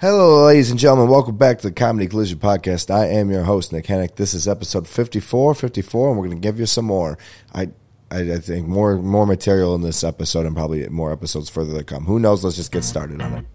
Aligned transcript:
Hello, 0.00 0.46
ladies 0.46 0.70
and 0.70 0.80
gentlemen. 0.80 1.10
Welcome 1.10 1.36
back 1.36 1.58
to 1.58 1.68
the 1.68 1.74
Comedy 1.74 2.06
Collision 2.06 2.38
Podcast. 2.38 2.90
I 2.90 3.08
am 3.08 3.30
your 3.30 3.42
host, 3.42 3.70
Nick 3.70 3.84
Hennick. 3.84 4.16
This 4.16 4.32
is 4.32 4.48
episode 4.48 4.88
54, 4.88 5.54
54, 5.54 6.08
and 6.08 6.18
we're 6.18 6.26
going 6.26 6.40
to 6.40 6.42
give 6.42 6.58
you 6.58 6.64
some 6.64 6.86
more. 6.86 7.18
I, 7.54 7.68
I, 8.10 8.20
I 8.32 8.38
think 8.38 8.66
more, 8.66 8.96
more 8.96 9.26
material 9.26 9.74
in 9.74 9.82
this 9.82 10.02
episode 10.02 10.46
and 10.46 10.56
probably 10.56 10.88
more 10.88 11.12
episodes 11.12 11.50
further 11.50 11.76
to 11.76 11.84
come. 11.84 12.06
Who 12.06 12.18
knows? 12.18 12.42
Let's 12.42 12.56
just 12.56 12.72
get 12.72 12.84
started 12.84 13.20
on 13.20 13.34
it. 13.34 13.46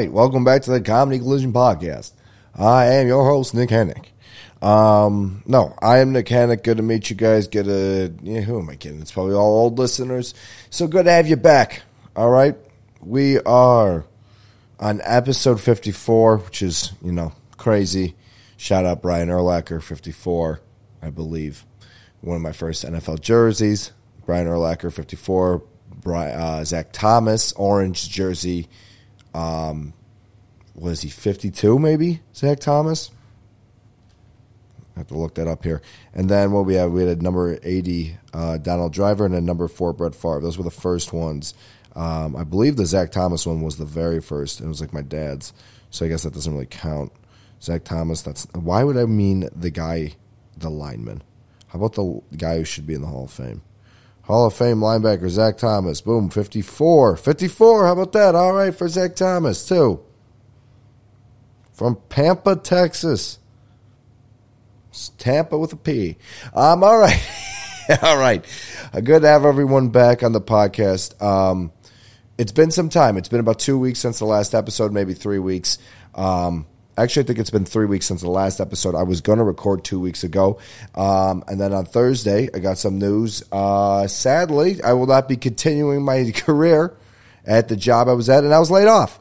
Right. 0.00 0.10
Welcome 0.10 0.44
back 0.44 0.62
to 0.62 0.70
the 0.70 0.80
Comedy 0.80 1.18
Collision 1.18 1.52
Podcast. 1.52 2.12
I 2.54 2.86
am 2.86 3.06
your 3.06 3.22
host, 3.22 3.52
Nick 3.52 3.68
Hennick. 3.68 4.06
Um, 4.66 5.42
no, 5.44 5.76
I 5.82 5.98
am 5.98 6.12
Nick 6.12 6.24
Hennick. 6.24 6.62
Good 6.62 6.78
to 6.78 6.82
meet 6.82 7.10
you 7.10 7.16
guys. 7.16 7.48
Good 7.48 7.66
to, 7.66 8.14
yeah, 8.22 8.40
who 8.40 8.58
am 8.58 8.70
I 8.70 8.76
kidding? 8.76 9.02
It's 9.02 9.12
probably 9.12 9.34
all 9.34 9.58
old 9.58 9.78
listeners. 9.78 10.32
So 10.70 10.86
good 10.86 11.04
to 11.04 11.12
have 11.12 11.28
you 11.28 11.36
back. 11.36 11.82
All 12.16 12.30
right. 12.30 12.56
We 13.02 13.40
are 13.40 14.06
on 14.78 15.02
episode 15.04 15.60
54, 15.60 16.38
which 16.38 16.62
is, 16.62 16.92
you 17.04 17.12
know, 17.12 17.34
crazy. 17.58 18.16
Shout 18.56 18.86
out 18.86 19.02
Brian 19.02 19.28
Urlacher, 19.28 19.82
54, 19.82 20.62
I 21.02 21.10
believe. 21.10 21.66
One 22.22 22.36
of 22.36 22.42
my 22.42 22.52
first 22.52 22.86
NFL 22.86 23.20
jerseys. 23.20 23.92
Brian 24.24 24.46
Urlacher, 24.46 24.90
54. 24.90 25.62
Bri- 26.00 26.32
uh, 26.32 26.64
Zach 26.64 26.90
Thomas, 26.90 27.52
orange 27.52 28.08
jersey. 28.08 28.66
Um, 29.34 29.94
was 30.74 31.02
he 31.02 31.08
52 31.08 31.78
maybe? 31.78 32.20
Zach 32.34 32.60
Thomas? 32.60 33.10
I 34.96 35.00
have 35.00 35.08
to 35.08 35.18
look 35.18 35.34
that 35.36 35.48
up 35.48 35.64
here. 35.64 35.80
And 36.14 36.28
then 36.28 36.52
what 36.52 36.66
we 36.66 36.74
had, 36.74 36.90
we 36.90 37.04
had 37.04 37.18
a 37.18 37.22
number 37.22 37.58
80 37.62 38.18
uh, 38.32 38.58
Donald 38.58 38.92
Driver 38.92 39.24
and 39.24 39.34
a 39.34 39.40
number 39.40 39.68
four 39.68 39.92
Brett 39.92 40.14
Favre. 40.14 40.40
Those 40.40 40.58
were 40.58 40.64
the 40.64 40.70
first 40.70 41.12
ones. 41.12 41.54
Um, 41.94 42.36
I 42.36 42.44
believe 42.44 42.76
the 42.76 42.86
Zach 42.86 43.10
Thomas 43.10 43.46
one 43.46 43.62
was 43.62 43.76
the 43.76 43.84
very 43.84 44.20
first. 44.20 44.60
It 44.60 44.66
was 44.66 44.80
like 44.80 44.92
my 44.92 45.02
dad's, 45.02 45.52
so 45.90 46.04
I 46.04 46.08
guess 46.08 46.22
that 46.22 46.34
doesn't 46.34 46.52
really 46.52 46.66
count. 46.66 47.12
Zach 47.62 47.84
Thomas. 47.84 48.22
That's 48.22 48.46
why 48.52 48.84
would 48.84 48.96
I 48.96 49.04
mean 49.06 49.48
the 49.54 49.70
guy, 49.70 50.14
the 50.56 50.70
lineman? 50.70 51.22
How 51.68 51.78
about 51.78 51.94
the 51.94 52.22
guy 52.36 52.58
who 52.58 52.64
should 52.64 52.86
be 52.86 52.94
in 52.94 53.00
the 53.00 53.06
Hall 53.06 53.24
of 53.24 53.30
Fame? 53.30 53.62
Hall 54.30 54.46
of 54.46 54.54
Fame 54.54 54.78
linebacker 54.78 55.28
Zach 55.28 55.58
Thomas. 55.58 56.00
Boom, 56.00 56.30
54. 56.30 57.16
54. 57.16 57.86
How 57.86 57.92
about 57.92 58.12
that? 58.12 58.34
All 58.34 58.52
right 58.52 58.74
for 58.74 58.88
Zach 58.88 59.16
Thomas, 59.16 59.66
too. 59.66 60.00
From 61.72 61.96
Pampa, 62.08 62.56
Texas. 62.56 63.38
It's 64.90 65.10
Tampa 65.10 65.56
with 65.56 65.72
a 65.72 65.76
P. 65.76 66.16
Um, 66.54 66.82
all 66.84 66.98
right. 66.98 67.20
all 68.02 68.18
right. 68.18 68.44
Uh, 68.92 69.00
Good 69.00 69.22
to 69.22 69.28
have 69.28 69.44
everyone 69.44 69.88
back 69.88 70.22
on 70.22 70.32
the 70.32 70.40
podcast. 70.40 71.20
Um, 71.22 71.72
it's 72.38 72.52
been 72.52 72.70
some 72.70 72.88
time. 72.88 73.16
It's 73.16 73.28
been 73.28 73.40
about 73.40 73.58
two 73.58 73.78
weeks 73.78 73.98
since 73.98 74.18
the 74.18 74.24
last 74.26 74.54
episode, 74.54 74.92
maybe 74.92 75.14
three 75.14 75.38
weeks. 75.38 75.78
Um, 76.14 76.66
actually, 77.02 77.24
I 77.24 77.26
think 77.26 77.38
it's 77.38 77.50
been 77.50 77.64
three 77.64 77.86
weeks 77.86 78.06
since 78.06 78.20
the 78.20 78.30
last 78.30 78.60
episode. 78.60 78.94
I 78.94 79.02
was 79.02 79.20
going 79.20 79.38
to 79.38 79.44
record 79.44 79.84
two 79.84 80.00
weeks 80.00 80.24
ago. 80.24 80.58
Um, 80.94 81.44
and 81.46 81.60
then 81.60 81.72
on 81.72 81.86
Thursday, 81.86 82.48
I 82.54 82.58
got 82.58 82.78
some 82.78 82.98
news. 82.98 83.42
Uh, 83.50 84.06
sadly, 84.06 84.82
I 84.82 84.92
will 84.92 85.06
not 85.06 85.28
be 85.28 85.36
continuing 85.36 86.04
my 86.04 86.30
career 86.34 86.96
at 87.46 87.68
the 87.68 87.76
job 87.76 88.08
I 88.08 88.12
was 88.12 88.28
at, 88.28 88.44
and 88.44 88.52
I 88.52 88.58
was 88.58 88.70
laid 88.70 88.86
off. 88.86 89.18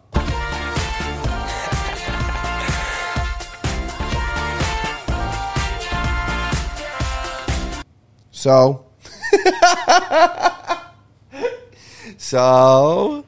So, 8.31 8.85
so, 12.17 13.25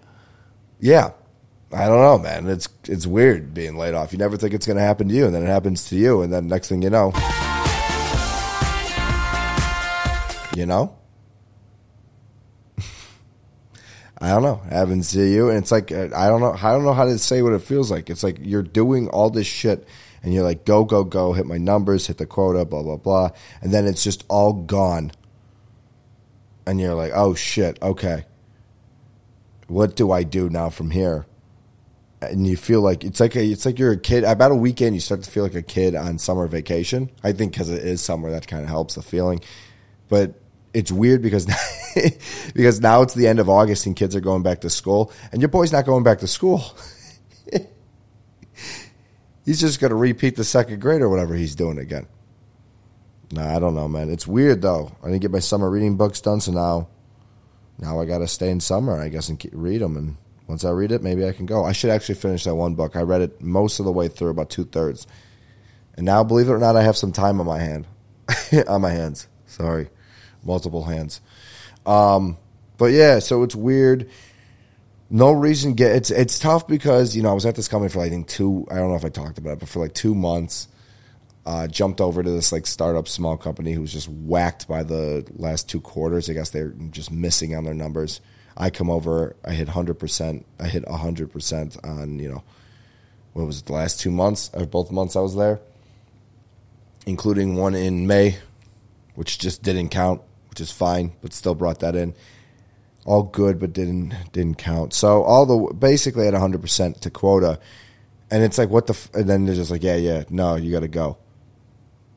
yeah, 0.79 1.11
I 1.73 1.87
don't 1.87 2.01
know, 2.01 2.17
man. 2.17 2.47
It's 2.47 2.67
it's 2.83 3.07
weird 3.07 3.53
being 3.53 3.77
laid 3.77 3.93
off. 3.93 4.11
You 4.11 4.17
never 4.17 4.35
think 4.35 4.53
it's 4.53 4.65
going 4.65 4.77
to 4.77 4.83
happen 4.83 5.07
to 5.07 5.13
you, 5.13 5.25
and 5.25 5.33
then 5.33 5.43
it 5.43 5.47
happens 5.47 5.85
to 5.89 5.95
you, 5.95 6.21
and 6.21 6.31
then 6.31 6.47
next 6.47 6.67
thing 6.67 6.81
you 6.81 6.89
know, 6.89 7.13
you 10.53 10.65
know, 10.65 10.93
I 14.19 14.29
don't 14.29 14.43
know. 14.43 14.61
It 14.65 14.73
happens 14.73 15.11
to 15.11 15.23
you, 15.23 15.49
and 15.49 15.59
it's 15.59 15.71
like 15.71 15.93
I 15.93 16.27
don't 16.27 16.41
know. 16.41 16.57
I 16.61 16.73
don't 16.73 16.83
know 16.83 16.93
how 16.93 17.05
to 17.05 17.17
say 17.17 17.41
what 17.41 17.53
it 17.53 17.61
feels 17.61 17.89
like. 17.89 18.09
It's 18.09 18.23
like 18.23 18.39
you're 18.41 18.63
doing 18.63 19.07
all 19.07 19.29
this 19.29 19.47
shit, 19.47 19.87
and 20.23 20.33
you're 20.33 20.43
like, 20.43 20.65
go, 20.65 20.83
go, 20.83 21.05
go, 21.05 21.31
hit 21.31 21.45
my 21.45 21.57
numbers, 21.57 22.07
hit 22.07 22.17
the 22.17 22.25
quota, 22.25 22.65
blah, 22.65 22.83
blah, 22.83 22.97
blah, 22.97 23.29
and 23.61 23.73
then 23.73 23.87
it's 23.87 24.03
just 24.03 24.25
all 24.27 24.51
gone, 24.51 25.13
and 26.65 26.81
you're 26.81 26.95
like, 26.95 27.13
oh 27.15 27.33
shit, 27.33 27.81
okay. 27.81 28.25
What 29.67 29.95
do 29.95 30.11
I 30.11 30.23
do 30.23 30.49
now 30.49 30.69
from 30.69 30.91
here? 30.91 31.25
And 32.21 32.45
you 32.45 32.55
feel 32.55 32.81
like 32.81 33.03
it's 33.03 33.19
like 33.19 33.35
a, 33.35 33.43
it's 33.43 33.65
like 33.65 33.79
you're 33.79 33.93
a 33.93 33.97
kid. 33.97 34.23
About 34.23 34.51
a 34.51 34.55
weekend, 34.55 34.95
you 34.95 35.01
start 35.01 35.23
to 35.23 35.31
feel 35.31 35.43
like 35.43 35.55
a 35.55 35.61
kid 35.61 35.95
on 35.95 36.19
summer 36.19 36.47
vacation. 36.47 37.09
I 37.23 37.31
think 37.31 37.51
because 37.53 37.69
it 37.69 37.83
is 37.83 38.01
summer, 38.01 38.29
that 38.31 38.47
kind 38.47 38.63
of 38.63 38.69
helps 38.69 38.95
the 38.95 39.01
feeling. 39.01 39.41
But 40.07 40.35
it's 40.73 40.91
weird 40.91 41.21
because 41.21 41.45
because 42.53 42.79
now 42.79 43.01
it's 43.01 43.13
the 43.13 43.27
end 43.27 43.39
of 43.39 43.49
August 43.49 43.85
and 43.85 43.95
kids 43.95 44.15
are 44.15 44.21
going 44.21 44.43
back 44.43 44.61
to 44.61 44.69
school, 44.69 45.11
and 45.31 45.41
your 45.41 45.49
boy's 45.49 45.71
not 45.71 45.85
going 45.85 46.03
back 46.03 46.19
to 46.19 46.27
school. 46.27 46.63
he's 49.45 49.59
just 49.59 49.79
going 49.79 49.89
to 49.89 49.95
repeat 49.95 50.35
the 50.35 50.43
second 50.43 50.79
grade 50.79 51.01
or 51.01 51.09
whatever 51.09 51.33
he's 51.33 51.55
doing 51.55 51.79
again. 51.79 52.05
Nah, 53.31 53.55
I 53.55 53.59
don't 53.59 53.73
know, 53.75 53.87
man. 53.87 54.09
It's 54.11 54.27
weird 54.27 54.61
though. 54.61 54.95
I 55.01 55.07
didn't 55.07 55.21
get 55.21 55.31
my 55.31 55.39
summer 55.39 55.69
reading 55.69 55.97
books 55.97 56.21
done, 56.21 56.39
so 56.39 56.51
now 56.51 56.87
now 57.79 57.99
I 57.99 58.05
got 58.05 58.19
to 58.19 58.27
stay 58.27 58.51
in 58.51 58.59
summer, 58.59 58.99
I 59.01 59.09
guess, 59.09 59.27
and 59.29 59.43
read 59.53 59.81
them 59.81 59.97
and 59.97 60.17
once 60.51 60.66
I 60.66 60.72
read 60.72 60.91
it, 60.91 61.01
maybe 61.01 61.25
I 61.25 61.31
can 61.31 61.45
go. 61.45 61.63
I 61.63 61.72
should 61.72 61.91
actually 61.91 62.16
finish 62.16 62.44
that 62.44 62.56
one 62.56 62.75
book. 62.75 62.97
I 62.97 63.03
read 63.03 63.22
it 63.22 63.41
most 63.41 63.79
of 63.79 63.85
the 63.85 63.91
way 63.91 64.09
through, 64.09 64.31
about 64.31 64.50
two 64.50 64.66
thirds, 64.66 65.07
and 65.95 66.06
now, 66.06 66.25
believe 66.25 66.50
it 66.50 66.51
or 66.51 66.57
not, 66.57 66.75
I 66.75 66.84
have 66.84 66.97
some 66.97 67.13
time 67.13 67.39
on 67.39 67.45
my 67.45 67.59
hand, 67.59 67.88
on 68.67 68.81
my 68.81 68.90
hands. 68.90 69.29
Sorry, 69.45 69.88
multiple 70.44 70.84
hands. 70.84 71.22
Um, 71.85 72.38
but 72.78 72.88
yeah, 72.88 73.19
so 73.19 73.44
it's 73.44 73.56
weird. 73.56 74.09
No 75.09 75.31
reason 75.31 75.73
get 75.73 75.95
it's 75.95 76.11
it's 76.11 76.38
tough 76.38 76.67
because 76.67 77.16
you 77.16 77.23
know 77.23 77.29
I 77.29 77.34
was 77.34 77.45
at 77.45 77.56
this 77.56 77.69
company 77.69 77.90
for 77.90 78.00
like, 78.00 78.07
I 78.07 78.09
think 78.09 78.28
two. 78.28 78.67
I 78.69 78.75
don't 78.75 78.90
know 78.90 78.95
if 78.95 79.06
I 79.06 79.09
talked 79.09 79.38
about 79.38 79.53
it, 79.53 79.59
but 79.59 79.69
for 79.69 79.79
like 79.79 79.94
two 79.94 80.13
months, 80.13 80.67
uh, 81.45 81.67
jumped 81.67 82.01
over 82.01 82.22
to 82.22 82.29
this 82.29 82.51
like 82.51 82.67
startup 82.67 83.07
small 83.07 83.38
company 83.38 83.72
who 83.72 83.79
was 83.79 83.94
just 83.94 84.09
whacked 84.09 84.67
by 84.67 84.84
the 84.84 85.25
last 85.38 85.69
two 85.69 85.79
quarters. 85.79 86.29
I 86.29 86.34
guess 86.34 86.50
they're 86.50 86.73
just 86.90 87.09
missing 87.09 87.56
on 87.56 87.63
their 87.63 87.73
numbers. 87.73 88.19
I 88.57 88.69
come 88.69 88.89
over, 88.89 89.35
I 89.45 89.53
hit 89.53 89.69
hundred 89.69 89.95
percent. 89.95 90.45
I 90.59 90.67
hit 90.67 90.88
hundred 90.88 91.31
percent 91.31 91.78
on 91.84 92.19
you 92.19 92.29
know 92.29 92.44
what 93.34 93.45
was 93.45 93.59
it, 93.59 93.66
the 93.66 93.73
last 93.73 94.00
two 94.00 94.12
months 94.12 94.50
or 94.53 94.66
both 94.66 94.91
months 94.91 95.16
I 95.16 95.22
was 95.22 95.35
there, 95.35 95.59
including 97.06 97.56
one 97.56 97.75
in 97.75 98.07
May, 98.07 98.38
which 99.16 99.40
just 99.40 99.63
didn't 99.63 99.90
count, 99.90 100.22
which 100.50 100.59
is 100.59 100.72
fine, 100.72 101.13
but 101.22 101.34
still 101.34 101.56
brought 101.56 101.79
that 101.79 101.95
in. 101.95 102.13
All 103.06 103.23
good, 103.23 103.59
but 103.59 103.73
didn't 103.73 104.14
didn't 104.31 104.58
count. 104.58 104.93
So 104.93 105.23
all 105.23 105.46
the 105.46 105.73
basically 105.73 106.28
at 106.28 106.34
hundred 106.34 106.61
percent 106.61 107.02
to 107.02 107.09
quota, 107.09 107.59
and 108.29 108.43
it's 108.43 108.58
like 108.58 108.70
what 108.70 108.87
the 108.87 108.93
f- 108.93 109.14
and 109.14 109.29
then 109.29 109.46
they're 109.46 109.55
just 109.55 109.72
like 109.72 109.84
yeah 109.84 109.96
yeah 109.96 110.23
no 110.29 110.55
you 110.55 110.72
got 110.72 110.81
to 110.81 110.87
go, 110.87 111.17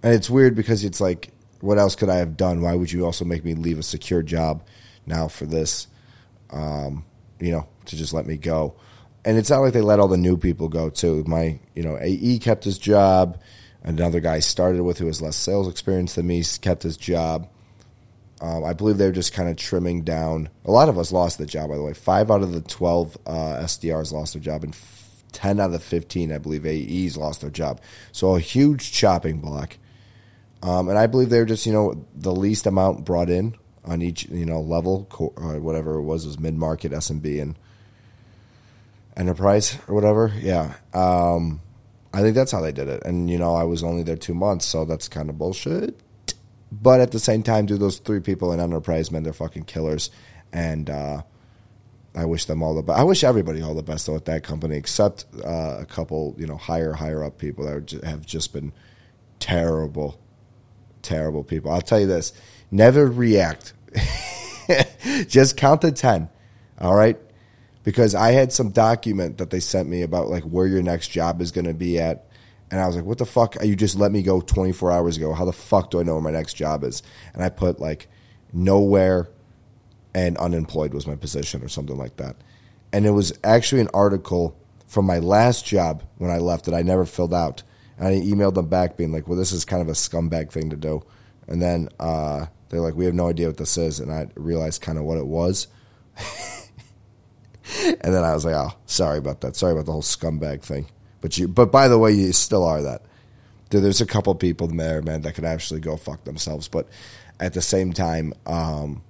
and 0.03 0.13
it's 0.13 0.29
weird 0.29 0.55
because 0.55 0.85
it's 0.85 1.01
like 1.01 1.31
what 1.65 1.79
else 1.79 1.97
could 1.97 2.11
I 2.11 2.17
have 2.17 2.37
done? 2.37 2.61
Why 2.61 2.75
would 2.75 2.93
you 2.93 3.07
also 3.07 3.25
make 3.25 3.43
me 3.43 3.55
leave 3.55 3.79
a 3.79 3.83
secure 3.83 4.23
job 4.23 4.63
now 5.07 5.29
for 5.29 5.47
this? 5.47 5.87
Um, 6.55 7.05
you 7.41 7.53
know, 7.53 7.67
to 7.87 7.97
just 7.97 8.15
let 8.15 8.27
me 8.27 8.39
go. 8.39 8.75
And 9.27 9.37
it's 9.37 9.51
not 9.51 9.61
like 9.61 9.73
they 9.73 9.81
let 9.81 10.01
all 10.01 10.09
the 10.09 10.17
new 10.17 10.37
people 10.37 10.69
go 10.69 10.89
too. 10.89 11.25
My, 11.27 11.59
you 11.75 11.83
know, 11.83 11.99
AE 12.01 12.39
kept 12.39 12.65
his 12.65 12.79
job. 12.79 13.41
Another 13.83 14.21
guy 14.21 14.35
I 14.35 14.41
started 14.41 14.83
with 14.83 14.99
who 14.99 15.07
has 15.07 15.21
less 15.21 15.37
sales 15.37 15.69
experience 15.69 16.15
than 16.15 16.27
me 16.27 16.43
kept 16.63 16.83
his 16.83 16.97
job. 16.97 17.49
Um, 18.41 18.65
I 18.65 18.73
believe 18.73 18.99
they're 18.99 19.13
just 19.13 19.33
kind 19.33 19.49
of 19.49 19.57
trimming 19.57 20.03
down. 20.03 20.49
A 20.65 20.71
lot 20.71 20.89
of 20.89 20.99
us 20.99 21.13
lost 21.13 21.39
the 21.39 21.47
job, 21.47 21.71
by 21.71 21.77
the 21.77 21.83
way. 21.83 21.95
Five 21.95 22.31
out 22.31 22.43
of 22.43 22.53
the 22.53 22.61
12 22.61 23.19
uh, 23.27 23.31
SDRs 23.63 24.13
lost 24.13 24.35
their 24.35 24.43
job, 24.43 24.65
and 24.65 24.75
f- 24.75 25.23
10 25.33 25.61
out 25.61 25.67
of 25.67 25.73
the 25.73 25.79
15, 25.79 26.33
I 26.33 26.39
believe, 26.39 26.67
AEs 26.67 27.17
lost 27.17 27.41
their 27.41 27.51
job. 27.51 27.81
So 28.13 28.35
a 28.35 28.41
huge 28.41 28.93
chopping 28.93 29.41
block. 29.41 29.79
Um, 30.63 30.89
and 30.89 30.99
I 30.99 31.07
believe 31.07 31.31
they're 31.31 31.45
just, 31.45 31.65
you 31.65 31.73
know, 31.73 32.07
the 32.15 32.35
least 32.35 32.67
amount 32.67 33.05
brought 33.05 33.31
in 33.31 33.55
on 33.85 34.03
each 34.03 34.27
you 34.27 34.47
know 34.47 34.61
level, 34.61 35.09
or 35.19 35.61
whatever 35.61 35.97
it 35.97 36.03
was, 36.03 36.25
it 36.25 36.29
was 36.29 36.39
mid 36.39 36.57
market, 36.57 36.93
SMB, 36.93 37.43
and 37.43 37.59
enterprise 39.17 39.79
or 39.89 39.95
whatever. 39.95 40.33
Yeah, 40.37 40.75
um, 40.93 41.61
I 42.13 42.21
think 42.21 42.35
that's 42.35 42.53
how 42.53 42.61
they 42.61 42.73
did 42.73 42.89
it. 42.89 43.03
And 43.05 43.31
you 43.31 43.39
know, 43.39 43.55
I 43.55 43.65
was 43.65 43.83
only 43.83 44.03
there 44.03 44.17
two 44.17 44.35
months, 44.35 44.65
so 44.65 44.85
that's 44.85 45.09
kind 45.09 45.29
of 45.29 45.39
bullshit. 45.39 45.99
But 46.73 47.01
at 47.01 47.13
the 47.13 47.19
same 47.21 47.43
time, 47.43 47.67
do 47.67 47.77
those 47.77 47.99
three 47.99 48.21
people 48.21 48.53
in 48.53 48.61
enterprise, 48.61 49.11
man, 49.11 49.23
they're 49.23 49.33
fucking 49.33 49.65
killers, 49.65 50.11
and 50.53 50.91
uh, 50.91 51.23
I 52.15 52.25
wish 52.25 52.45
them 52.47 52.63
all 52.63 52.75
the 52.75 52.83
best. 52.83 52.99
I 52.99 53.05
wish 53.05 53.25
everybody 53.25 53.63
all 53.63 53.75
the 53.75 53.83
best 53.83 54.07
though 54.07 54.17
at 54.17 54.25
that 54.27 54.45
company, 54.45 54.77
except 54.77 55.25
uh, 55.45 55.79
a 55.81 55.87
couple, 55.87 56.35
you 56.39 56.47
know, 56.47 56.57
higher 56.57 56.93
higher 56.93 57.23
up 57.25 57.39
people 57.39 57.65
that 57.65 57.91
have 58.05 58.25
just 58.25 58.53
been 58.53 58.73
terrible, 59.41 60.21
terrible 61.03 61.43
people. 61.43 61.73
I'll 61.73 61.81
tell 61.81 62.01
you 62.01 62.07
this: 62.07 62.33
never 62.71 63.07
react. 63.07 63.73
just 65.29 65.57
count 65.57 65.83
to 65.83 65.93
ten. 65.93 66.29
All 66.81 66.95
right, 66.95 67.19
because 67.85 68.15
I 68.15 68.33
had 68.33 68.53
some 68.53 68.71
document 68.71 69.39
that 69.39 69.51
they 69.51 69.61
sent 69.61 69.89
me 69.89 70.03
about 70.03 70.29
like 70.29 70.43
where 70.43 70.67
your 70.67 70.83
next 70.83 71.09
job 71.09 71.41
is 71.41 71.53
going 71.53 71.67
to 71.67 71.75
be 71.75 72.01
at. 72.01 72.27
And 72.71 72.81
I 72.81 72.87
was 72.87 72.97
like, 72.97 73.05
what 73.05 73.19
the 73.19 73.27
fuck? 73.27 73.63
You 73.63 73.77
just 73.77 73.97
let 73.97 74.11
me 74.11 74.23
go 74.23 74.41
24 74.41 74.91
hours 74.91 75.17
ago. 75.17 75.33
How 75.33 75.45
the 75.45 75.53
fuck 75.53 75.91
do 75.91 76.01
I 76.01 76.03
know 76.03 76.15
where 76.15 76.23
my 76.23 76.31
next 76.33 76.55
job 76.55 76.83
is? 76.83 77.03
And 77.35 77.45
I 77.45 77.51
put 77.51 77.79
like 77.79 78.09
nowhere 78.53 79.29
and 80.15 80.37
unemployed 80.39 80.95
was 80.95 81.07
my 81.07 81.15
position 81.15 81.63
or 81.63 81.69
something 81.69 81.97
like 81.97 82.17
that. 82.17 82.37
And 82.93 83.05
it 83.05 83.11
was 83.11 83.39
actually 83.45 83.83
an 83.83 83.91
article 83.93 84.57
from 84.87 85.05
my 85.05 85.19
last 85.19 85.67
job 85.67 86.05
when 86.19 86.31
I 86.31 86.39
left 86.39 86.65
that 86.65 86.75
I 86.75 86.83
never 86.83 87.05
filled 87.05 87.35
out. 87.35 87.63
And 87.99 88.09
I 88.09 88.13
emailed 88.13 88.55
them 88.55 88.69
back 88.69 88.97
being 88.97 89.13
like, 89.13 89.29
well, 89.29 89.39
this 89.39 89.53
is 89.53 89.65
kind 89.65 89.83
of 89.83 89.89
a 89.89 89.93
scumbag 89.93 90.51
thing 90.51 90.71
to 90.71 90.77
do. 90.77 91.03
And 91.47 91.61
then 91.61 91.89
uh, 92.01 92.47
they're 92.69 92.81
like, 92.81 92.95
we 92.95 93.05
have 93.05 93.15
no 93.15 93.29
idea 93.29 93.47
what 93.47 93.57
this 93.57 93.77
is. 93.77 94.01
And 94.01 94.13
I 94.13 94.29
realized 94.35 94.83
kind 94.83 94.99
of 94.99 95.05
what 95.05 95.19
it 95.19 95.27
was. 95.27 95.69
and 97.83 98.15
then 98.15 98.25
I 98.25 98.35
was 98.35 98.45
like, 98.45 98.55
oh, 98.55 98.75
sorry 98.87 99.19
about 99.19 99.41
that. 99.43 99.57
Sorry 99.57 99.73
about 99.73 99.87
the 99.87 99.93
whole 99.93 100.03
scumbag 100.03 100.63
thing. 100.63 100.87
But 101.21 101.39
you, 101.39 101.49
but 101.49 101.73
by 101.73 101.89
the 101.89 101.99
way, 101.99 102.13
you 102.13 102.33
still 102.33 102.65
are 102.65 102.83
that. 102.83 103.03
There's 103.71 104.01
a 104.01 104.07
couple 104.07 104.35
people 104.35 104.69
there, 104.69 105.03
man, 105.03 105.23
that 105.23 105.35
could 105.35 105.45
actually 105.45 105.81
go 105.81 105.97
fuck 105.97 106.25
themselves. 106.25 106.69
But 106.69 106.89
at 107.41 107.55
the 107.55 107.63
same 107.63 107.93
time, 107.93 108.35
um, 108.47 109.03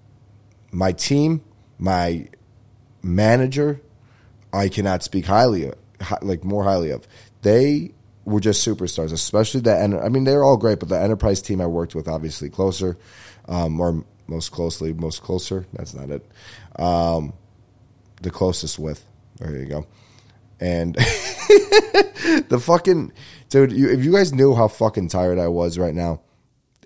my 0.71 0.93
team, 0.93 1.43
my 1.79 2.29
manager, 3.03 3.81
I 4.53 4.69
cannot 4.69 5.03
speak 5.03 5.27
highly, 5.27 5.73
like 6.23 6.45
more 6.45 6.65
highly 6.65 6.91
of. 6.91 7.07
They 7.43 7.94
were 8.25 8.41
just 8.41 8.67
superstars, 8.67 9.13
especially 9.13 9.61
the. 9.61 9.77
I 9.77 10.09
mean, 10.09 10.25
they're 10.25 10.45
all 10.45 10.57
great, 10.57 10.81
but 10.81 10.89
the 10.89 11.01
enterprise 11.01 11.43
team 11.43 11.61
I 11.61 11.67
worked 11.67 11.95
with, 11.95 12.09
obviously 12.09 12.51
closer, 12.51 12.97
um, 13.49 13.81
or 13.81 14.05
most 14.27 14.51
closely, 14.53 14.93
most 14.93 15.23
closer. 15.23 15.67
That's 15.73 15.95
not 15.95 16.11
it. 16.11 16.27
Um, 16.79 17.35
the 18.23 18.31
closest 18.31 18.79
with. 18.79 19.05
There 19.37 19.57
you 19.57 19.67
go. 19.67 19.87
And 20.61 20.95
the 22.49 22.61
fucking 22.63 23.13
dude, 23.49 23.73
you, 23.73 23.91
if 23.91 24.05
you 24.05 24.13
guys 24.13 24.33
knew 24.33 24.55
how 24.55 24.69
fucking 24.69 25.09
tired 25.09 25.39
I 25.39 25.49
was 25.49 25.79
right 25.79 25.95
now, 25.95 26.23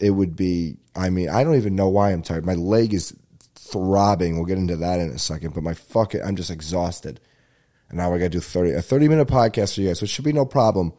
it 0.00 0.10
would 0.10 0.36
be. 0.36 0.78
I 0.96 1.10
mean, 1.10 1.28
I 1.28 1.44
don't 1.44 1.56
even 1.56 1.76
know 1.76 1.88
why 1.88 2.12
I'm 2.12 2.22
tired. 2.22 2.44
My 2.44 2.54
leg 2.54 2.92
is 2.92 3.14
throbbing. 3.54 4.36
We'll 4.36 4.46
get 4.46 4.58
into 4.58 4.76
that 4.76 5.00
in 5.00 5.10
a 5.10 5.18
second. 5.18 5.54
But 5.54 5.62
my 5.62 5.74
fucking, 5.74 6.22
I'm 6.22 6.36
just 6.36 6.50
exhausted. 6.50 7.20
And 7.88 7.98
now 7.98 8.12
I 8.12 8.18
got 8.18 8.24
to 8.24 8.30
do 8.30 8.40
30, 8.40 8.72
a 8.72 8.82
30 8.82 9.08
minute 9.08 9.28
podcast 9.28 9.74
for 9.74 9.82
you 9.82 9.88
guys, 9.88 10.02
which 10.02 10.10
should 10.10 10.24
be 10.24 10.32
no 10.32 10.44
problem. 10.44 10.92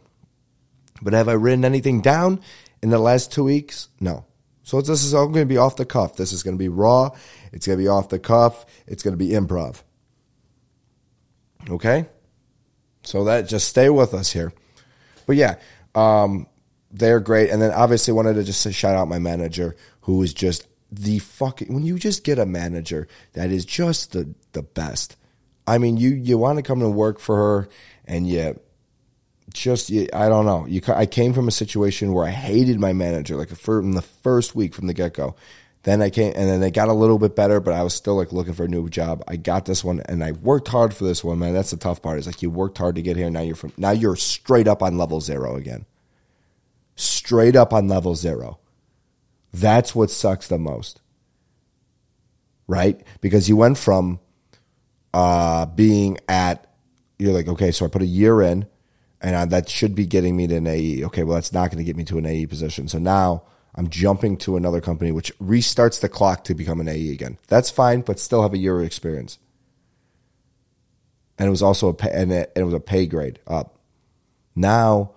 But 1.02 1.14
have 1.14 1.30
I 1.30 1.34
written 1.34 1.66
anything 1.66 2.02
down 2.02 2.42
in 2.82 2.90
the 2.90 3.00
last 3.00 3.32
two 3.32 3.44
weeks? 3.44 3.90
No. 4.00 4.26
So 4.64 4.82
this 4.82 5.04
is 5.04 5.14
all 5.14 5.28
going 5.28 5.48
to 5.48 5.54
be 5.54 5.58
off 5.58 5.78
the 5.78 5.86
cuff. 5.86 6.16
This 6.16 6.32
is 6.32 6.44
going 6.44 6.56
to 6.56 6.60
be 6.60 6.70
raw. 6.70 7.10
It's 7.52 7.66
going 7.66 7.78
to 7.78 7.84
be 7.84 7.88
off 7.88 8.10
the 8.10 8.20
cuff. 8.20 8.66
It's 8.86 9.02
going 9.02 9.14
to 9.14 9.18
be 9.18 9.30
improv. 9.30 9.82
Okay? 11.70 12.08
So 13.04 13.24
that 13.24 13.48
just 13.48 13.68
stay 13.68 13.90
with 13.90 14.14
us 14.14 14.32
here. 14.32 14.54
But 15.26 15.38
yeah, 15.38 15.56
um, 15.96 16.48
they're 16.92 17.20
great. 17.20 17.50
And 17.50 17.62
then 17.62 17.72
obviously 17.72 18.14
wanted 18.14 18.36
to 18.36 18.44
just 18.44 18.72
shout 18.74 18.96
out 18.96 19.08
my 19.08 19.20
manager 19.20 19.76
who 20.02 20.22
is 20.22 20.34
just 20.34 20.68
the 20.92 21.20
fucking 21.20 21.72
when 21.72 21.84
you 21.84 22.00
just 22.00 22.24
get 22.24 22.40
a 22.40 22.46
manager 22.46 23.08
that 23.34 23.52
is 23.52 23.66
just 23.66 24.12
the 24.12 24.34
the 24.54 24.64
best. 24.64 25.18
I 25.68 25.78
mean, 25.78 25.98
you 25.98 26.10
you 26.10 26.38
want 26.38 26.58
to 26.58 26.64
come 26.64 26.82
and 26.82 26.96
work 26.96 27.20
for 27.20 27.36
her, 27.36 27.70
and 28.06 28.28
you 28.28 28.60
just 29.54 29.92
I 29.92 30.30
don't 30.30 30.46
know. 30.46 30.66
You 30.68 30.82
I 30.88 31.06
came 31.06 31.34
from 31.34 31.48
a 31.48 31.52
situation 31.52 32.14
where 32.14 32.26
I 32.26 32.32
hated 32.32 32.80
my 32.80 32.94
manager 32.94 33.36
like 33.36 33.50
from 33.50 33.94
the 33.94 34.02
first 34.02 34.56
week 34.56 34.74
from 34.74 34.88
the 34.88 34.94
get 34.94 35.14
go. 35.14 35.36
Then 35.84 36.02
I 36.02 36.10
came, 36.10 36.34
and 36.36 36.50
then 36.50 36.60
they 36.60 36.72
got 36.72 36.90
a 36.90 36.94
little 36.94 37.18
bit 37.18 37.38
better, 37.38 37.62
but 37.62 37.74
I 37.74 37.84
was 37.84 37.94
still 37.94 38.16
like 38.16 38.34
looking 38.34 38.54
for 38.54 38.66
a 38.66 38.68
new 38.68 38.90
job. 38.90 39.24
I 39.30 39.38
got 39.38 39.66
this 39.66 39.82
one, 39.82 40.02
and 40.08 40.24
I 40.24 40.34
worked 40.34 40.68
hard 40.68 40.94
for 40.94 41.06
this 41.06 41.24
one, 41.24 41.40
man. 41.40 41.54
That's 41.54 41.72
the 41.72 41.78
tough 41.78 42.02
part. 42.02 42.20
Is 42.20 42.26
like 42.28 42.42
you 42.42 42.50
worked 42.50 42.78
hard 42.78 42.96
to 42.96 43.02
get 43.02 43.16
here. 43.16 43.30
Now 43.30 43.42
you're 43.42 43.56
from 43.56 43.72
now 43.78 43.92
you're 43.92 44.18
straight 44.18 44.68
up 44.68 44.84
on 44.84 44.98
level 44.98 45.22
zero 45.22 45.56
again. 45.56 45.86
Straight 46.96 47.56
up 47.56 47.72
on 47.72 47.88
level 47.88 48.14
zero. 48.14 48.60
That's 49.54 49.96
what 49.96 50.12
sucks 50.12 50.48
the 50.48 50.58
most. 50.58 51.02
Right? 52.68 53.02
Because 53.22 53.48
you 53.50 53.56
went 53.56 53.78
from 53.78 54.20
uh, 55.14 55.66
being 55.66 56.18
at, 56.28 56.68
you're 57.18 57.34
like, 57.34 57.48
okay, 57.48 57.72
so 57.72 57.86
I 57.86 57.88
put 57.90 58.02
a 58.02 58.06
year 58.06 58.42
in, 58.42 58.68
and 59.22 59.36
I, 59.36 59.46
that 59.46 59.70
should 59.70 59.96
be 59.96 60.06
getting 60.06 60.36
me 60.36 60.48
to 60.48 60.58
an 60.58 60.68
AE. 60.68 61.06
Okay, 61.06 61.24
well, 61.24 61.36
that's 61.36 61.54
not 61.54 61.72
going 61.72 61.80
to 61.80 61.84
get 61.84 61.98
me 61.98 62.06
to 62.06 62.18
an 62.18 62.26
AE 62.26 62.46
position. 62.46 62.88
So 62.88 63.00
now 63.00 63.44
I'm 63.76 63.90
jumping 63.90 64.38
to 64.38 64.58
another 64.58 64.82
company, 64.82 65.12
which 65.12 65.38
restarts 65.40 66.02
the 66.02 66.10
clock 66.10 66.44
to 66.46 66.56
become 66.56 66.80
an 66.80 66.88
AE 66.88 67.12
again. 67.12 67.38
That's 67.48 67.70
fine, 67.70 68.02
but 68.02 68.20
still 68.20 68.42
have 68.42 68.54
a 68.54 68.58
year 68.58 68.80
of 68.80 68.86
experience. 68.86 69.38
And 71.38 71.48
it 71.48 71.52
was 71.52 71.62
also 71.62 71.90
a 71.90 71.94
pay, 71.94 72.12
and 72.12 72.32
it, 72.32 72.52
it 72.56 72.64
was 72.64 72.74
a 72.74 72.80
pay 72.80 73.06
grade 73.06 73.40
up. 73.48 73.80
Now 74.56 75.12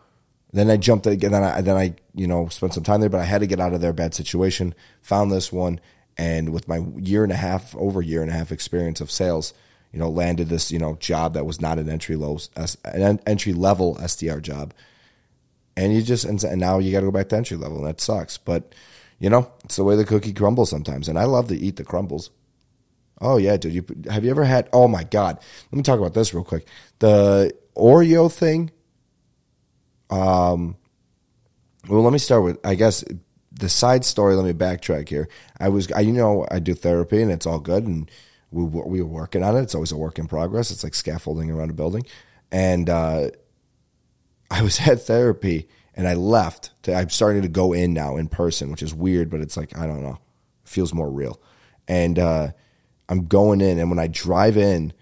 then 0.52 0.70
I 0.70 0.76
jumped 0.76 1.06
again. 1.06 1.32
Then 1.32 1.42
I, 1.42 1.60
then 1.62 1.76
I, 1.76 1.94
you 2.14 2.26
know, 2.26 2.48
spent 2.48 2.74
some 2.74 2.84
time 2.84 3.00
there, 3.00 3.08
but 3.08 3.20
I 3.20 3.24
had 3.24 3.40
to 3.40 3.46
get 3.46 3.60
out 3.60 3.72
of 3.72 3.80
their 3.80 3.92
bad 3.92 4.14
situation. 4.14 4.74
Found 5.02 5.30
this 5.30 5.50
one, 5.50 5.80
and 6.16 6.52
with 6.52 6.68
my 6.68 6.78
year 6.96 7.22
and 7.22 7.32
a 7.32 7.36
half, 7.36 7.74
over 7.76 8.02
year 8.02 8.22
and 8.22 8.30
a 8.30 8.34
half 8.34 8.52
experience 8.52 9.00
of 9.00 9.10
sales, 9.10 9.54
you 9.92 9.98
know, 9.98 10.08
landed 10.08 10.48
this, 10.48 10.70
you 10.70 10.78
know, 10.78 10.96
job 10.96 11.34
that 11.34 11.46
was 11.46 11.60
not 11.60 11.78
an 11.78 11.88
entry 11.88 12.16
low, 12.16 12.38
an 12.84 13.20
entry 13.26 13.52
level 13.52 13.96
SDR 13.96 14.40
job. 14.40 14.74
And 15.76 15.94
you 15.94 16.02
just, 16.02 16.24
and 16.24 16.42
now 16.60 16.78
you 16.78 16.92
got 16.92 17.00
to 17.00 17.06
go 17.06 17.12
back 17.12 17.28
to 17.30 17.36
entry 17.36 17.56
level, 17.56 17.78
and 17.78 17.86
that 17.86 18.00
sucks. 18.00 18.36
But 18.36 18.74
you 19.18 19.30
know, 19.30 19.50
it's 19.64 19.76
the 19.76 19.84
way 19.84 19.96
the 19.96 20.04
cookie 20.04 20.34
crumbles 20.34 20.68
sometimes, 20.68 21.08
and 21.08 21.18
I 21.18 21.24
love 21.24 21.48
to 21.48 21.56
eat 21.56 21.76
the 21.76 21.84
crumbles. 21.84 22.30
Oh 23.20 23.38
yeah, 23.38 23.56
dude. 23.56 23.72
You 23.72 23.84
have 24.10 24.24
you 24.24 24.30
ever 24.30 24.44
had? 24.44 24.68
Oh 24.72 24.86
my 24.86 25.04
god. 25.04 25.38
Let 25.70 25.76
me 25.76 25.82
talk 25.82 25.98
about 25.98 26.12
this 26.12 26.34
real 26.34 26.44
quick. 26.44 26.66
The 26.98 27.54
Oreo 27.74 28.30
thing 28.30 28.70
um, 30.12 30.76
well, 31.88 32.02
let 32.02 32.12
me 32.12 32.18
start 32.18 32.44
with, 32.44 32.58
I 32.64 32.74
guess, 32.74 33.02
the 33.50 33.68
side 33.68 34.04
story. 34.04 34.34
Let 34.34 34.44
me 34.44 34.52
backtrack 34.52 35.08
here. 35.08 35.28
I 35.58 35.70
was, 35.70 35.90
I, 35.90 36.00
you 36.00 36.12
know, 36.12 36.46
I 36.50 36.58
do 36.58 36.74
therapy 36.74 37.22
and 37.22 37.32
it's 37.32 37.46
all 37.46 37.58
good. 37.58 37.84
And 37.84 38.10
we, 38.52 38.64
we 38.64 39.02
were 39.02 39.08
working 39.08 39.42
on 39.42 39.56
it. 39.56 39.62
It's 39.62 39.74
always 39.74 39.92
a 39.92 39.96
work 39.96 40.18
in 40.18 40.28
progress. 40.28 40.70
It's 40.70 40.84
like 40.84 40.94
scaffolding 40.94 41.50
around 41.50 41.70
a 41.70 41.74
building. 41.74 42.06
And 42.50 42.88
uh, 42.88 43.30
I 44.50 44.62
was 44.62 44.80
at 44.80 45.02
therapy 45.02 45.68
and 45.94 46.06
I 46.06 46.14
left. 46.14 46.70
To, 46.84 46.94
I'm 46.94 47.08
starting 47.08 47.42
to 47.42 47.48
go 47.48 47.72
in 47.72 47.94
now 47.94 48.16
in 48.16 48.28
person, 48.28 48.70
which 48.70 48.82
is 48.82 48.94
weird, 48.94 49.30
but 49.30 49.40
it's 49.40 49.56
like, 49.56 49.76
I 49.76 49.86
don't 49.86 50.02
know, 50.02 50.18
it 50.64 50.68
feels 50.68 50.94
more 50.94 51.10
real. 51.10 51.40
And 51.88 52.18
uh, 52.18 52.48
I'm 53.08 53.26
going 53.26 53.60
in. 53.60 53.78
And 53.78 53.90
when 53.90 53.98
I 53.98 54.06
drive 54.06 54.56
in, 54.56 54.92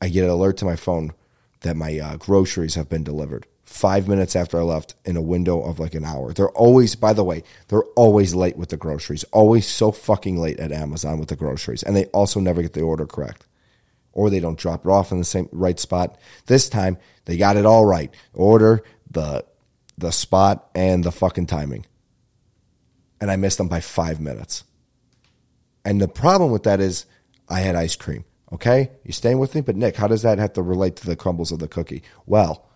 I 0.00 0.08
get 0.08 0.24
an 0.24 0.30
alert 0.30 0.56
to 0.58 0.64
my 0.64 0.76
phone 0.76 1.12
that 1.60 1.76
my 1.76 1.98
uh, 1.98 2.16
groceries 2.16 2.76
have 2.76 2.88
been 2.88 3.02
delivered 3.02 3.46
five 3.68 4.08
minutes 4.08 4.34
after 4.34 4.58
I 4.58 4.62
left 4.62 4.94
in 5.04 5.16
a 5.16 5.22
window 5.22 5.60
of 5.60 5.78
like 5.78 5.94
an 5.94 6.04
hour. 6.04 6.32
They're 6.32 6.48
always, 6.50 6.96
by 6.96 7.12
the 7.12 7.22
way, 7.22 7.44
they're 7.68 7.84
always 7.96 8.34
late 8.34 8.56
with 8.56 8.70
the 8.70 8.76
groceries, 8.78 9.24
always 9.24 9.66
so 9.66 9.92
fucking 9.92 10.38
late 10.38 10.58
at 10.58 10.72
Amazon 10.72 11.18
with 11.18 11.28
the 11.28 11.36
groceries. 11.36 11.82
And 11.82 11.94
they 11.94 12.06
also 12.06 12.40
never 12.40 12.62
get 12.62 12.72
the 12.72 12.80
order 12.80 13.06
correct 13.06 13.46
or 14.12 14.30
they 14.30 14.40
don't 14.40 14.58
drop 14.58 14.86
it 14.86 14.88
off 14.88 15.12
in 15.12 15.18
the 15.18 15.24
same 15.24 15.48
right 15.52 15.78
spot. 15.78 16.18
This 16.46 16.68
time 16.68 16.96
they 17.26 17.36
got 17.36 17.58
it 17.58 17.66
all 17.66 17.84
right. 17.84 18.12
Order, 18.32 18.82
the, 19.10 19.44
the 19.98 20.10
spot 20.10 20.70
and 20.74 21.04
the 21.04 21.12
fucking 21.12 21.46
timing. 21.46 21.84
And 23.20 23.30
I 23.30 23.36
missed 23.36 23.58
them 23.58 23.68
by 23.68 23.80
five 23.80 24.18
minutes. 24.18 24.64
And 25.84 26.00
the 26.00 26.08
problem 26.08 26.50
with 26.50 26.62
that 26.62 26.80
is 26.80 27.04
I 27.48 27.60
had 27.60 27.76
ice 27.76 27.96
cream. 27.96 28.24
Okay. 28.50 28.90
You 29.04 29.12
staying 29.12 29.38
with 29.38 29.54
me? 29.54 29.60
But 29.60 29.76
Nick, 29.76 29.96
how 29.96 30.08
does 30.08 30.22
that 30.22 30.38
have 30.38 30.54
to 30.54 30.62
relate 30.62 30.96
to 30.96 31.06
the 31.06 31.16
crumbles 31.16 31.52
of 31.52 31.58
the 31.58 31.68
cookie? 31.68 32.02
Well, 32.24 32.67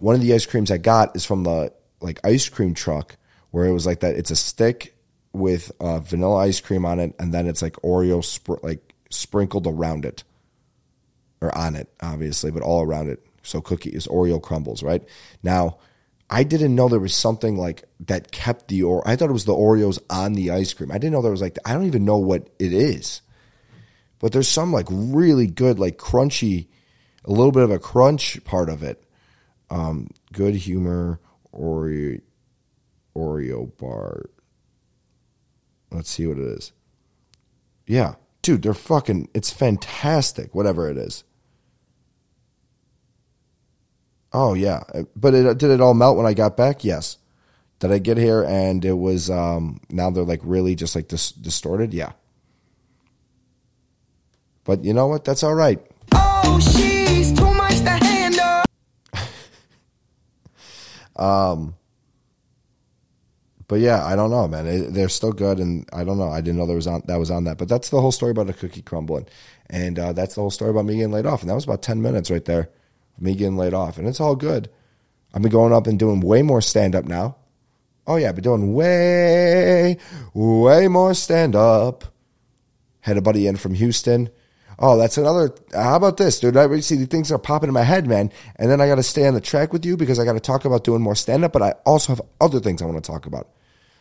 one 0.00 0.14
of 0.14 0.20
the 0.20 0.34
ice 0.34 0.46
creams 0.46 0.70
I 0.70 0.78
got 0.78 1.16
is 1.16 1.24
from 1.24 1.44
the 1.44 1.72
like 2.00 2.20
ice 2.24 2.48
cream 2.48 2.74
truck 2.74 3.16
where 3.50 3.66
it 3.66 3.72
was 3.72 3.86
like 3.86 4.00
that. 4.00 4.16
It's 4.16 4.30
a 4.30 4.36
stick 4.36 4.96
with 5.32 5.72
uh, 5.80 6.00
vanilla 6.00 6.36
ice 6.36 6.60
cream 6.60 6.84
on 6.84 7.00
it, 7.00 7.14
and 7.18 7.32
then 7.32 7.46
it's 7.46 7.62
like 7.62 7.74
Oreo 7.76 8.22
like 8.62 8.94
sprinkled 9.10 9.66
around 9.66 10.04
it 10.04 10.24
or 11.40 11.56
on 11.56 11.76
it, 11.76 11.88
obviously, 12.00 12.50
but 12.50 12.62
all 12.62 12.82
around 12.82 13.08
it. 13.08 13.24
So 13.42 13.60
cookie 13.60 13.90
is 13.90 14.06
Oreo 14.06 14.40
crumbles, 14.40 14.82
right? 14.82 15.02
Now, 15.42 15.78
I 16.30 16.44
didn't 16.44 16.74
know 16.74 16.88
there 16.88 17.00
was 17.00 17.14
something 17.14 17.58
like 17.58 17.84
that 18.06 18.32
kept 18.32 18.68
the 18.68 18.84
or 18.84 19.06
I 19.06 19.16
thought 19.16 19.28
it 19.28 19.34
was 19.34 19.44
the 19.44 19.52
Oreos 19.52 19.98
on 20.08 20.32
the 20.32 20.50
ice 20.50 20.72
cream. 20.72 20.90
I 20.90 20.98
didn't 20.98 21.12
know 21.12 21.22
there 21.22 21.30
was 21.30 21.42
like 21.42 21.58
I 21.64 21.74
don't 21.74 21.86
even 21.86 22.04
know 22.04 22.18
what 22.18 22.48
it 22.58 22.72
is. 22.72 23.20
But 24.18 24.32
there's 24.32 24.48
some 24.48 24.72
like 24.72 24.86
really 24.88 25.48
good 25.48 25.78
like 25.78 25.98
crunchy 25.98 26.68
a 27.24 27.30
little 27.30 27.52
bit 27.52 27.64
of 27.64 27.70
a 27.70 27.78
crunch 27.78 28.42
part 28.44 28.68
of 28.68 28.82
it. 28.82 29.01
Um, 29.72 30.10
good 30.34 30.54
humor 30.54 31.18
Oreo 31.54 32.20
Oreo 33.16 33.76
bar. 33.78 34.26
Let's 35.90 36.10
see 36.10 36.26
what 36.26 36.36
it 36.36 36.44
is. 36.44 36.72
Yeah, 37.86 38.16
dude, 38.42 38.62
they're 38.62 38.74
fucking 38.74 39.28
it's 39.32 39.50
fantastic 39.50 40.54
whatever 40.54 40.90
it 40.90 40.98
is. 40.98 41.24
Oh 44.34 44.52
yeah, 44.52 44.82
but 45.16 45.32
it, 45.32 45.56
did 45.56 45.70
it 45.70 45.80
all 45.80 45.94
melt 45.94 46.18
when 46.18 46.26
I 46.26 46.34
got 46.34 46.56
back? 46.56 46.84
Yes. 46.84 47.16
Did 47.78 47.90
I 47.92 47.98
get 47.98 48.18
here 48.18 48.44
and 48.44 48.84
it 48.84 48.92
was 48.92 49.30
um, 49.30 49.80
now 49.88 50.10
they're 50.10 50.22
like 50.22 50.40
really 50.44 50.74
just 50.74 50.94
like 50.94 51.08
dis- 51.08 51.32
distorted? 51.32 51.94
Yeah. 51.94 52.12
But 54.64 54.84
you 54.84 54.92
know 54.92 55.06
what? 55.08 55.24
That's 55.24 55.42
all 55.42 55.54
right. 55.54 55.80
Oh, 56.12 56.60
she's 56.60 57.01
um. 61.16 61.74
But 63.68 63.80
yeah, 63.80 64.04
I 64.04 64.16
don't 64.16 64.30
know, 64.30 64.46
man. 64.48 64.66
It, 64.66 64.92
they're 64.92 65.08
still 65.08 65.32
good, 65.32 65.58
and 65.58 65.88
I 65.94 66.04
don't 66.04 66.18
know. 66.18 66.28
I 66.28 66.42
didn't 66.42 66.58
know 66.58 66.66
there 66.66 66.76
was 66.76 66.86
on 66.86 67.02
that 67.06 67.18
was 67.18 67.30
on 67.30 67.44
that. 67.44 67.56
But 67.56 67.68
that's 67.68 67.88
the 67.88 68.00
whole 68.00 68.12
story 68.12 68.32
about 68.32 68.50
a 68.50 68.52
cookie 68.52 68.82
crumbling, 68.82 69.26
and 69.70 69.98
uh, 69.98 70.12
that's 70.12 70.34
the 70.34 70.42
whole 70.42 70.50
story 70.50 70.70
about 70.70 70.84
me 70.84 70.96
getting 70.96 71.12
laid 71.12 71.24
off. 71.26 71.40
And 71.40 71.48
that 71.48 71.54
was 71.54 71.64
about 71.64 71.80
ten 71.80 72.02
minutes 72.02 72.30
right 72.30 72.44
there 72.44 72.68
me 73.22 73.34
getting 73.34 73.56
laid 73.56 73.74
off, 73.74 73.98
and 73.98 74.08
it's 74.08 74.20
all 74.20 74.36
good. 74.36 74.68
I've 75.32 75.42
been 75.42 75.50
going 75.50 75.72
up 75.72 75.86
and 75.86 75.98
doing 75.98 76.20
way 76.20 76.42
more 76.42 76.60
stand 76.60 76.94
up 76.94 77.04
now. 77.04 77.36
Oh 78.06 78.16
yeah, 78.16 78.28
I've 78.28 78.34
been 78.34 78.44
doing 78.44 78.74
way, 78.74 79.96
way 80.34 80.88
more 80.88 81.14
stand 81.14 81.54
up. 81.54 82.04
Had 83.00 83.16
a 83.16 83.22
buddy 83.22 83.46
in 83.46 83.56
from 83.56 83.74
Houston. 83.74 84.30
Oh, 84.78 84.96
that's 84.96 85.18
another. 85.18 85.54
How 85.72 85.96
about 85.96 86.16
this, 86.16 86.40
dude? 86.40 86.56
I 86.56 86.80
see 86.80 86.96
the 86.96 87.06
things 87.06 87.30
are 87.30 87.38
popping 87.38 87.68
in 87.68 87.74
my 87.74 87.82
head, 87.82 88.06
man. 88.06 88.32
And 88.56 88.70
then 88.70 88.80
I 88.80 88.86
got 88.86 88.96
to 88.96 89.02
stay 89.02 89.26
on 89.26 89.34
the 89.34 89.40
track 89.40 89.72
with 89.72 89.84
you 89.84 89.96
because 89.96 90.18
I 90.18 90.24
got 90.24 90.32
to 90.32 90.40
talk 90.40 90.64
about 90.64 90.84
doing 90.84 91.02
more 91.02 91.14
stand 91.14 91.44
up, 91.44 91.52
but 91.52 91.62
I 91.62 91.72
also 91.84 92.14
have 92.14 92.22
other 92.40 92.60
things 92.60 92.82
I 92.82 92.86
want 92.86 93.02
to 93.02 93.10
talk 93.10 93.26
about. 93.26 93.48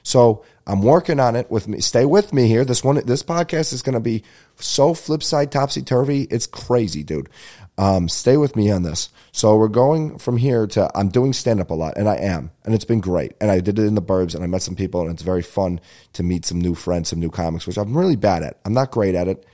So 0.03 0.43
I'm 0.65 0.81
working 0.81 1.19
on 1.19 1.35
it 1.35 1.51
with 1.51 1.67
me. 1.67 1.79
Stay 1.79 2.05
with 2.05 2.33
me 2.33 2.47
here. 2.47 2.65
This 2.65 2.83
one, 2.83 2.95
this 3.05 3.23
podcast 3.23 3.71
is 3.73 3.81
going 3.81 3.93
to 3.93 3.99
be 3.99 4.23
so 4.55 4.93
flip 4.93 5.21
side, 5.21 5.51
topsy 5.51 5.83
turvy. 5.83 6.23
It's 6.23 6.47
crazy, 6.47 7.03
dude. 7.03 7.29
Um, 7.77 8.09
stay 8.09 8.37
with 8.37 8.55
me 8.55 8.71
on 8.71 8.83
this. 8.83 9.09
So 9.31 9.55
we're 9.57 9.67
going 9.67 10.17
from 10.17 10.37
here 10.37 10.67
to 10.67 10.89
I'm 10.95 11.09
doing 11.09 11.33
stand 11.33 11.59
up 11.59 11.69
a 11.69 11.75
lot, 11.75 11.97
and 11.97 12.09
I 12.09 12.15
am, 12.15 12.51
and 12.65 12.75
it's 12.75 12.85
been 12.85 12.99
great. 12.99 13.33
And 13.39 13.49
I 13.49 13.59
did 13.59 13.79
it 13.79 13.85
in 13.85 13.95
the 13.95 14.01
burbs, 14.01 14.35
and 14.35 14.43
I 14.43 14.47
met 14.47 14.61
some 14.61 14.75
people, 14.75 15.01
and 15.01 15.11
it's 15.11 15.23
very 15.23 15.41
fun 15.41 15.79
to 16.13 16.23
meet 16.23 16.45
some 16.45 16.59
new 16.59 16.75
friends, 16.75 17.09
some 17.09 17.19
new 17.19 17.29
comics, 17.29 17.65
which 17.65 17.77
I'm 17.77 17.97
really 17.97 18.15
bad 18.15 18.43
at. 18.43 18.59
I'm 18.65 18.73
not 18.73 18.91
great 18.91 19.15
at 19.15 19.27
it 19.27 19.45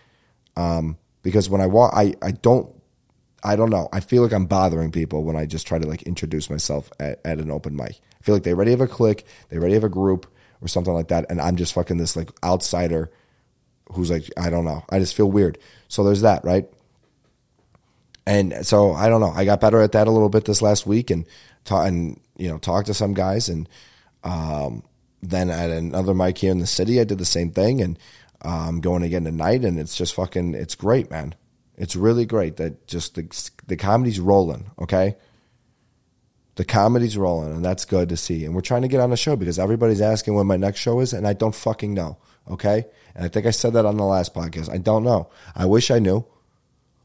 um, 0.58 0.98
because 1.24 1.50
when 1.50 1.62
I 1.62 1.68
walk, 1.68 1.94
I 1.96 2.16
I 2.22 2.32
don't. 2.32 2.74
I 3.44 3.56
don't 3.56 3.70
know. 3.70 3.88
I 3.94 4.00
feel 4.00 4.24
like 4.24 4.34
I'm 4.34 4.48
bothering 4.48 4.92
people 4.92 5.24
when 5.24 5.36
I 5.36 5.46
just 5.46 5.68
try 5.68 5.78
to 5.78 5.88
like 5.88 6.02
introduce 6.04 6.50
myself 6.50 6.92
at, 7.00 7.22
at 7.24 7.38
an 7.38 7.52
open 7.52 7.76
mic. 7.76 8.02
I 8.20 8.24
feel 8.24 8.36
like 8.36 8.44
they 8.44 8.52
already 8.52 8.72
have 8.72 8.82
a 8.82 8.88
clique, 8.88 9.26
they 9.50 9.58
already 9.58 9.76
have 9.76 9.84
a 9.84 9.90
group 9.90 10.26
or 10.62 10.68
something 10.68 10.94
like 10.94 11.10
that, 11.10 11.28
and 11.30 11.40
I'm 11.40 11.56
just 11.56 11.74
fucking 11.74 11.98
this 11.98 12.16
like 12.16 12.32
outsider 12.44 13.12
who's 13.92 14.10
like 14.10 14.30
I 14.38 14.50
don't 14.50 14.66
know. 14.66 14.84
I 14.90 15.00
just 15.00 15.16
feel 15.16 15.30
weird. 15.30 15.58
So 15.88 16.04
there's 16.04 16.22
that, 16.22 16.44
right? 16.44 16.68
And 18.26 18.66
so 18.66 18.92
I 18.92 19.08
don't 19.08 19.22
know. 19.22 19.32
I 19.32 19.46
got 19.46 19.62
better 19.62 19.82
at 19.82 19.94
that 19.94 20.08
a 20.08 20.12
little 20.12 20.30
bit 20.30 20.46
this 20.46 20.62
last 20.62 20.86
week, 20.86 21.10
and 21.12 21.26
talk, 21.64 21.88
and 21.88 22.20
you 22.38 22.50
know 22.50 22.58
talked 22.58 22.88
to 22.88 22.94
some 22.94 23.14
guys, 23.14 23.48
and 23.50 23.70
um, 24.24 24.84
then 25.22 25.50
at 25.50 25.70
another 25.70 26.14
mic 26.14 26.38
here 26.38 26.52
in 26.52 26.60
the 26.60 26.68
city, 26.68 27.00
I 27.00 27.06
did 27.06 27.20
the 27.20 27.26
same 27.26 27.52
thing, 27.52 27.82
and 27.82 27.98
um, 28.42 28.82
going 28.82 29.04
again 29.04 29.24
tonight, 29.24 29.64
and 29.64 29.80
it's 29.80 29.96
just 29.96 30.16
fucking, 30.16 30.56
it's 30.56 30.76
great, 30.76 31.10
man. 31.10 31.36
It's 31.78 31.96
really 31.96 32.26
great 32.26 32.58
that 32.58 32.88
just 32.88 33.16
the 33.16 33.52
the 33.68 33.78
comedy's 33.78 34.20
rolling. 34.20 34.72
Okay, 34.80 35.16
the 36.56 36.66
comedy's 36.66 37.18
rolling, 37.18 37.54
and 37.54 37.64
that's 37.64 37.86
good 37.86 38.10
to 38.10 38.18
see. 38.18 38.46
And 38.46 38.56
we're 38.56 38.62
trying 38.62 38.82
to 38.82 38.88
get 38.88 39.00
on 39.00 39.12
the 39.12 39.18
show 39.18 39.36
because 39.36 39.60
everybody's 39.60 40.02
asking 40.02 40.34
when 40.34 40.48
my 40.48 40.58
next 40.58 40.80
show 40.80 41.00
is, 41.02 41.14
and 41.14 41.28
I 41.28 41.34
don't 41.34 41.54
fucking 41.54 41.94
know. 41.94 42.18
Okay, 42.50 42.86
and 43.14 43.24
I 43.24 43.28
think 43.28 43.46
I 43.46 43.52
said 43.52 43.74
that 43.74 43.86
on 43.86 43.98
the 43.98 44.04
last 44.04 44.34
podcast. 44.34 44.72
I 44.72 44.80
don't 44.80 45.04
know. 45.04 45.30
I 45.56 45.66
wish 45.66 45.92
I 45.92 46.00
knew. 46.00 46.26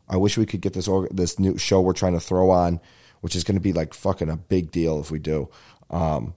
I 0.09 0.17
wish 0.17 0.39
we 0.39 0.47
could 0.47 0.63
get 0.63 0.73
this 0.73 0.89
this 1.11 1.39
new 1.39 1.59
show 1.59 1.83
we're 1.83 1.93
trying 1.93 2.15
to 2.15 2.21
throw 2.21 2.51
on, 2.51 2.81
which 3.21 3.37
is 3.37 3.45
going 3.45 3.57
to 3.57 3.61
be 3.61 3.75
like 3.75 3.93
fucking 3.93 4.31
a 4.31 4.37
big 4.37 4.71
deal 4.71 5.01
if 5.01 5.11
we 5.11 5.19
do, 5.19 5.51
um, 5.91 6.35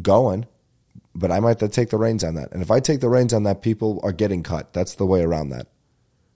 going. 0.00 0.46
But 1.14 1.30
I 1.30 1.40
might 1.40 1.58
take 1.72 1.90
the 1.90 1.98
reins 1.98 2.24
on 2.24 2.36
that. 2.36 2.52
And 2.52 2.62
if 2.62 2.70
I 2.70 2.80
take 2.80 3.00
the 3.00 3.08
reins 3.08 3.34
on 3.34 3.42
that, 3.42 3.60
people 3.60 4.00
are 4.02 4.12
getting 4.12 4.42
cut. 4.42 4.72
That's 4.72 4.94
the 4.94 5.06
way 5.06 5.22
around 5.22 5.50
that. 5.50 5.68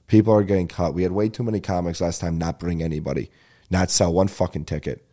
People 0.06 0.34
are 0.34 0.42
getting 0.42 0.68
cut. 0.68 0.94
We 0.94 1.02
had 1.02 1.12
way 1.12 1.28
too 1.28 1.42
many 1.42 1.60
comics 1.60 2.00
last 2.00 2.20
time 2.20 2.38
not 2.38 2.58
bring 2.58 2.82
anybody, 2.82 3.30
not 3.70 3.90
sell 3.90 4.12
one 4.12 4.28
fucking 4.28 4.66
ticket. 4.66 5.06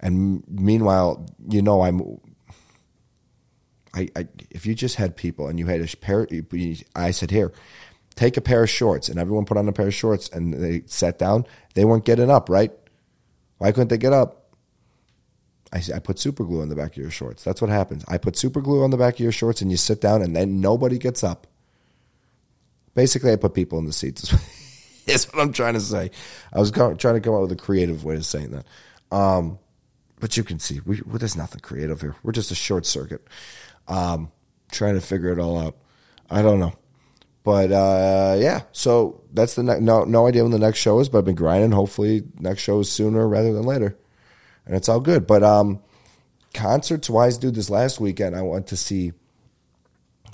And 0.00 0.42
meanwhile, 0.48 1.26
you 1.48 1.62
know, 1.62 1.82
I'm. 1.82 2.20
I, 3.94 4.08
I 4.14 4.28
if 4.50 4.66
you 4.66 4.74
just 4.74 4.96
had 4.96 5.16
people 5.16 5.48
and 5.48 5.58
you 5.58 5.66
had 5.66 5.80
a 5.80 5.96
pair, 5.96 6.26
I 6.94 7.12
said 7.12 7.30
here, 7.30 7.52
take 8.14 8.36
a 8.36 8.42
pair 8.42 8.64
of 8.64 8.70
shorts, 8.70 9.08
and 9.08 9.18
everyone 9.18 9.46
put 9.46 9.56
on 9.56 9.68
a 9.68 9.72
pair 9.72 9.86
of 9.86 9.94
shorts, 9.94 10.28
and 10.28 10.52
they 10.52 10.82
sat 10.86 11.18
down. 11.18 11.46
They 11.74 11.84
weren't 11.84 12.04
getting 12.04 12.30
up, 12.30 12.50
right? 12.50 12.72
Why 13.58 13.72
couldn't 13.72 13.88
they 13.88 13.98
get 13.98 14.12
up? 14.12 14.45
I, 15.72 15.82
I 15.94 15.98
put 15.98 16.18
super 16.18 16.44
glue 16.44 16.62
on 16.62 16.68
the 16.68 16.76
back 16.76 16.92
of 16.92 16.98
your 16.98 17.10
shorts. 17.10 17.44
That's 17.44 17.60
what 17.60 17.70
happens. 17.70 18.04
I 18.08 18.18
put 18.18 18.36
super 18.36 18.60
glue 18.60 18.82
on 18.82 18.90
the 18.90 18.96
back 18.96 19.14
of 19.14 19.20
your 19.20 19.32
shorts, 19.32 19.60
and 19.60 19.70
you 19.70 19.76
sit 19.76 20.00
down, 20.00 20.22
and 20.22 20.34
then 20.34 20.60
nobody 20.60 20.98
gets 20.98 21.24
up. 21.24 21.46
Basically, 22.94 23.32
I 23.32 23.36
put 23.36 23.54
people 23.54 23.78
in 23.78 23.84
the 23.84 23.92
seats. 23.92 24.32
Is 25.06 25.24
what 25.32 25.42
I'm 25.42 25.52
trying 25.52 25.74
to 25.74 25.80
say. 25.80 26.10
I 26.52 26.58
was 26.58 26.70
trying 26.70 26.96
to 26.96 27.20
come 27.20 27.34
up 27.34 27.42
with 27.42 27.52
a 27.52 27.56
creative 27.56 28.04
way 28.04 28.16
of 28.16 28.24
saying 28.24 28.52
that. 28.52 28.66
Um, 29.14 29.58
but 30.18 30.36
you 30.36 30.44
can 30.44 30.58
see, 30.58 30.80
we, 30.84 31.02
well, 31.06 31.18
there's 31.18 31.36
nothing 31.36 31.60
creative 31.60 32.00
here. 32.00 32.16
We're 32.22 32.32
just 32.32 32.50
a 32.50 32.54
short 32.54 32.86
circuit. 32.86 33.26
Um, 33.86 34.32
trying 34.72 34.94
to 34.94 35.00
figure 35.00 35.30
it 35.30 35.38
all 35.38 35.58
out. 35.58 35.76
I 36.30 36.42
don't 36.42 36.58
know. 36.58 36.72
But 37.44 37.70
uh, 37.70 38.36
yeah, 38.40 38.62
so 38.72 39.22
that's 39.32 39.54
the 39.54 39.62
ne- 39.62 39.78
no 39.78 40.02
no 40.02 40.26
idea 40.26 40.42
when 40.42 40.50
the 40.50 40.58
next 40.58 40.80
show 40.80 40.98
is, 40.98 41.08
but 41.08 41.18
I've 41.18 41.24
been 41.24 41.36
grinding. 41.36 41.70
Hopefully, 41.70 42.24
next 42.40 42.62
show 42.62 42.80
is 42.80 42.90
sooner 42.90 43.28
rather 43.28 43.52
than 43.52 43.62
later, 43.62 43.96
and 44.66 44.74
it's 44.76 44.88
all 44.88 45.00
good. 45.00 45.26
But 45.26 45.42
um, 45.42 45.80
concerts 46.54 47.08
wise, 47.08 47.38
dude, 47.38 47.54
this 47.54 47.70
last 47.70 48.00
weekend 48.00 48.34
I 48.36 48.42
went 48.42 48.66
to 48.68 48.76
see 48.76 49.12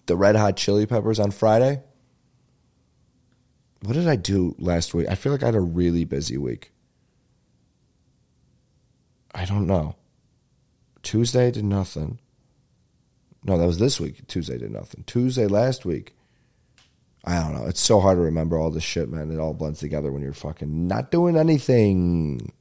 the 0.07 0.17
Red 0.17 0.37
Hot 0.37 0.57
Chili 0.57 0.87
Peppers 0.87 1.21
on 1.21 1.31
Friday. 1.31 1.83
What 3.83 3.95
did 3.95 4.09
I 4.09 4.17
do 4.17 4.55
last 4.59 4.95
week? 4.95 5.09
I 5.09 5.15
feel 5.15 5.33
like 5.33 5.43
I 5.43 5.47
had 5.47 5.55
a 5.55 5.61
really 5.61 6.05
busy 6.05 6.37
week. 6.37 6.73
I 9.35 9.45
don't 9.45 9.67
know. 9.67 9.97
Tuesday 11.03 11.51
did 11.51 11.65
nothing. 11.65 12.21
No, 13.45 13.59
that 13.59 13.67
was 13.67 13.79
this 13.79 13.99
week. 13.99 14.27
Tuesday 14.29 14.59
did 14.59 14.71
nothing. 14.71 15.03
Tuesday 15.07 15.47
last 15.47 15.85
week 15.85 16.15
I 17.25 17.41
don't 17.41 17.55
know. 17.55 17.67
It's 17.67 17.81
so 17.81 18.01
hard 18.01 18.19
to 18.19 18.23
remember 18.23 18.59
all 18.59 18.71
this 18.71 18.83
shit, 18.83 19.09
man. 19.09 19.31
It 19.31 19.39
all 19.39 19.55
blends 19.55 19.79
together 19.79 20.11
when 20.11 20.23
you're 20.23 20.33
fucking 20.33 20.89
not 20.89 21.11
doing 21.11 21.37
anything. 21.37 22.53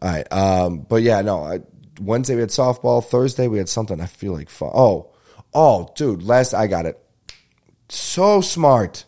All 0.00 0.10
right. 0.10 0.32
Um, 0.32 0.80
but 0.80 1.02
yeah, 1.02 1.22
no. 1.22 1.42
I, 1.44 1.60
Wednesday 2.00 2.34
we 2.34 2.40
had 2.42 2.50
softball. 2.50 3.04
Thursday 3.04 3.48
we 3.48 3.58
had 3.58 3.68
something. 3.68 4.00
I 4.00 4.06
feel 4.06 4.32
like 4.32 4.50
fun. 4.50 4.70
Oh, 4.74 5.12
oh, 5.54 5.90
dude. 5.96 6.22
Last 6.22 6.54
I 6.54 6.66
got 6.66 6.86
it. 6.86 6.98
So 7.88 8.40
smart. 8.40 9.04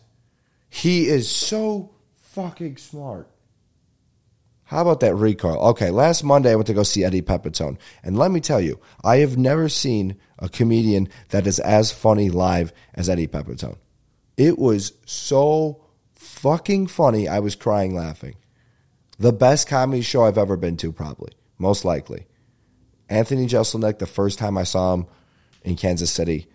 He 0.69 1.07
is 1.07 1.29
so 1.29 1.91
fucking 2.15 2.77
smart. 2.77 3.27
How 4.63 4.81
about 4.83 5.01
that 5.01 5.15
recall? 5.15 5.71
Okay, 5.71 5.89
last 5.91 6.23
Monday 6.23 6.53
I 6.53 6.55
went 6.55 6.67
to 6.67 6.73
go 6.73 6.83
see 6.83 7.03
Eddie 7.03 7.21
Pepitone. 7.21 7.77
And 8.03 8.17
let 8.17 8.31
me 8.31 8.39
tell 8.39 8.61
you, 8.61 8.79
I 9.03 9.17
have 9.17 9.37
never 9.37 9.67
seen 9.67 10.15
a 10.39 10.47
comedian 10.47 11.09
that 11.29 11.45
is 11.45 11.59
as 11.59 11.91
funny 11.91 12.29
live 12.29 12.71
as 12.93 13.09
Eddie 13.09 13.27
Pepitone. 13.27 13.75
It 14.37 14.57
was 14.57 14.93
so 15.05 15.83
fucking 16.15 16.87
funny. 16.87 17.27
I 17.27 17.39
was 17.39 17.53
crying 17.55 17.93
laughing. 17.93 18.35
The 19.21 19.31
best 19.31 19.67
comedy 19.67 20.01
show 20.01 20.25
I've 20.25 20.39
ever 20.39 20.57
been 20.57 20.77
to, 20.77 20.91
probably. 20.91 21.33
Most 21.59 21.85
likely. 21.85 22.25
Anthony 23.07 23.45
Jeselnik, 23.45 23.99
the 23.99 24.07
first 24.07 24.39
time 24.39 24.57
I 24.57 24.63
saw 24.63 24.95
him 24.95 25.05
in 25.61 25.75
Kansas 25.75 26.09
City, 26.09 26.47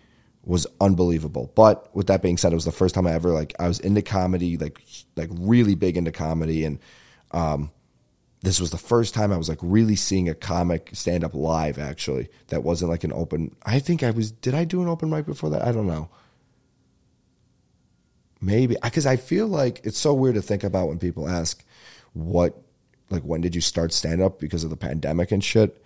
was 0.43 0.67
unbelievable. 0.81 1.49
But 1.55 1.89
with 1.95 2.07
that 2.07 2.21
being 2.21 2.35
said, 2.35 2.51
it 2.51 2.55
was 2.55 2.65
the 2.65 2.73
first 2.73 2.93
time 2.93 3.07
I 3.07 3.13
ever 3.13 3.29
like 3.29 3.55
I 3.57 3.69
was 3.69 3.79
into 3.79 4.01
comedy, 4.01 4.57
like 4.57 4.81
like 5.15 5.29
really 5.31 5.75
big 5.75 5.95
into 5.95 6.11
comedy 6.11 6.65
and 6.65 6.79
um 7.31 7.71
this 8.41 8.59
was 8.59 8.71
the 8.71 8.77
first 8.77 9.13
time 9.13 9.31
I 9.31 9.37
was 9.37 9.47
like 9.47 9.59
really 9.61 9.95
seeing 9.95 10.27
a 10.27 10.35
comic 10.35 10.89
stand 10.91 11.23
up 11.23 11.33
live 11.33 11.79
actually 11.79 12.27
that 12.47 12.63
wasn't 12.63 12.91
like 12.91 13.03
an 13.05 13.13
open 13.13 13.55
I 13.65 13.79
think 13.79 14.03
I 14.03 14.11
was 14.11 14.31
did 14.31 14.53
I 14.53 14.63
do 14.63 14.81
an 14.81 14.87
open 14.87 15.09
mic 15.09 15.25
before 15.25 15.49
that 15.49 15.65
I 15.65 15.71
don't 15.71 15.87
know 15.87 16.09
maybe 18.39 18.77
because 18.81 19.05
I 19.05 19.17
feel 19.17 19.47
like 19.47 19.81
it's 19.83 19.97
so 19.97 20.13
weird 20.13 20.35
to 20.35 20.41
think 20.41 20.63
about 20.63 20.87
when 20.87 20.99
people 20.99 21.27
ask 21.27 21.65
what 22.25 22.61
like 23.09 23.23
when 23.23 23.41
did 23.41 23.55
you 23.55 23.61
start 23.61 23.93
stand 23.93 24.21
up 24.21 24.39
because 24.39 24.63
of 24.63 24.69
the 24.69 24.77
pandemic 24.77 25.31
and 25.31 25.43
shit. 25.43 25.81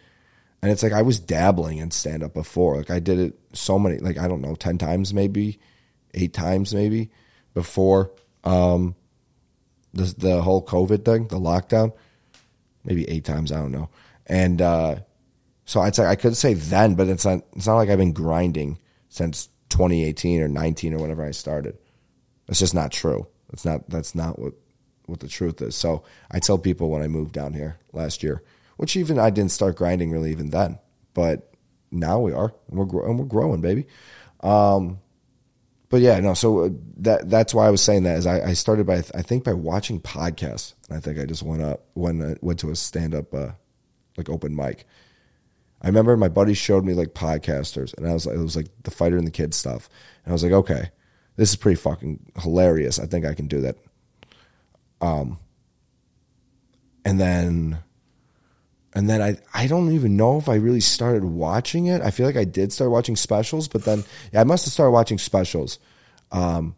And 0.62 0.72
it's 0.72 0.84
like 0.84 0.94
I 0.94 1.02
was 1.02 1.20
dabbling 1.20 1.80
in 1.80 1.92
stand 1.92 2.24
up 2.24 2.34
before. 2.34 2.78
Like 2.78 2.92
I 2.92 3.00
did 3.00 3.20
it 3.20 3.40
so 3.54 3.80
many, 3.80 3.98
like 3.98 4.18
I 4.18 4.28
don't 4.28 4.42
know, 4.42 4.56
ten 4.56 4.78
times 4.78 5.14
maybe, 5.14 5.60
eight 6.14 6.34
times 6.34 6.74
maybe 6.74 7.10
before 7.54 8.12
um, 8.44 8.96
the 9.94 10.14
the 10.18 10.42
whole 10.42 10.64
COVID 10.64 11.04
thing, 11.04 11.28
the 11.28 11.40
lockdown, 11.40 11.94
maybe 12.84 13.10
eight 13.10 13.26
times. 13.26 13.52
I 13.52 13.58
don't 13.58 13.72
know. 13.72 13.90
And 14.28 14.62
uh, 14.62 14.96
so 15.66 15.82
I'd 15.82 15.96
say 15.96 16.06
I 16.06 16.16
could 16.16 16.38
say 16.38 16.54
then, 16.54 16.96
but 16.96 17.08
it's 17.08 17.26
not. 17.26 17.44
It's 17.56 17.68
not 17.68 17.76
like 17.76 17.90
I've 17.90 17.98
been 17.98 18.14
grinding 18.14 18.78
since 19.10 19.50
2018 19.70 20.42
or 20.42 20.48
19 20.48 20.94
or 20.94 21.00
whenever 21.00 21.26
I 21.26 21.32
started. 21.32 21.78
It's 22.48 22.60
just 22.60 22.76
not 22.76 22.92
true. 22.92 23.28
It's 23.52 23.66
not. 23.66 23.90
That's 23.90 24.14
not 24.14 24.38
what 24.38 24.54
what 25.12 25.20
the 25.20 25.28
truth 25.28 25.62
is. 25.62 25.76
So 25.76 26.04
I 26.32 26.40
tell 26.40 26.58
people 26.58 26.90
when 26.90 27.04
I 27.04 27.08
moved 27.08 27.34
down 27.34 27.54
here 27.54 27.78
last 27.94 28.24
year, 28.24 28.42
which 28.78 28.96
even 28.96 29.20
I 29.20 29.30
didn't 29.30 29.52
start 29.52 29.76
grinding 29.76 30.10
really 30.10 30.32
even 30.32 30.50
then, 30.50 30.80
but 31.14 31.54
now 31.92 32.20
we 32.20 32.32
are, 32.32 32.54
and 32.70 32.80
we're 32.80 33.06
and 33.06 33.20
we're 33.20 33.26
growing, 33.26 33.62
baby. 33.62 33.86
Um, 34.40 35.00
but 35.90 36.00
yeah, 36.00 36.20
no. 36.22 36.34
So 36.34 36.66
uh, 36.66 36.70
that 36.98 37.30
that's 37.30 37.54
why 37.54 37.68
I 37.68 37.70
was 37.70 37.82
saying 37.84 38.04
that 38.04 38.18
is 38.18 38.26
I, 38.26 38.50
I 38.50 38.54
started 38.54 38.88
by 38.88 39.04
I 39.14 39.22
think 39.22 39.44
by 39.44 39.54
watching 39.54 40.00
podcasts. 40.00 40.74
And 40.88 40.98
I 40.98 41.02
think 41.02 41.20
I 41.20 41.26
just 41.26 41.44
went 41.44 41.62
up 41.62 41.84
when 41.94 42.22
I 42.22 42.36
went 42.42 42.60
to 42.60 42.72
a 42.72 42.76
stand 42.76 43.14
up 43.14 43.34
uh, 43.34 43.52
like 44.18 44.30
open 44.30 44.56
mic. 44.56 44.88
I 45.82 45.88
remember 45.88 46.16
my 46.16 46.30
buddy 46.30 46.54
showed 46.54 46.86
me 46.86 46.94
like 46.94 47.10
podcasters, 47.10 47.94
and 47.98 48.08
I 48.08 48.14
was 48.14 48.26
like, 48.26 48.38
it 48.38 48.42
was 48.42 48.56
like 48.56 48.68
the 48.84 48.92
fighter 48.92 49.18
and 49.18 49.28
the 49.28 49.32
kid 49.32 49.54
stuff, 49.54 49.90
and 50.24 50.32
I 50.32 50.34
was 50.34 50.44
like, 50.44 50.54
okay, 50.54 50.92
this 51.36 51.50
is 51.50 51.56
pretty 51.56 51.80
fucking 51.80 52.32
hilarious. 52.38 53.00
I 53.00 53.06
think 53.06 53.26
I 53.26 53.34
can 53.34 53.48
do 53.48 53.62
that. 53.62 53.78
Um, 55.02 55.40
and 57.04 57.20
then, 57.20 57.80
and 58.94 59.10
then 59.10 59.22
I 59.22 59.38
I 59.54 59.68
don't 59.68 59.92
even 59.94 60.16
know 60.16 60.38
if 60.38 60.48
I 60.48 60.56
really 60.56 60.80
started 60.80 61.24
watching 61.24 61.88
it. 61.88 62.02
I 62.02 62.12
feel 62.12 62.26
like 62.26 62.38
I 62.38 62.44
did 62.44 62.72
start 62.72 62.92
watching 62.92 63.16
specials, 63.16 63.68
but 63.68 63.84
then 63.84 64.04
yeah, 64.32 64.42
I 64.42 64.44
must 64.44 64.66
have 64.66 64.74
started 64.74 64.92
watching 64.92 65.18
specials, 65.18 65.80
um, 66.32 66.76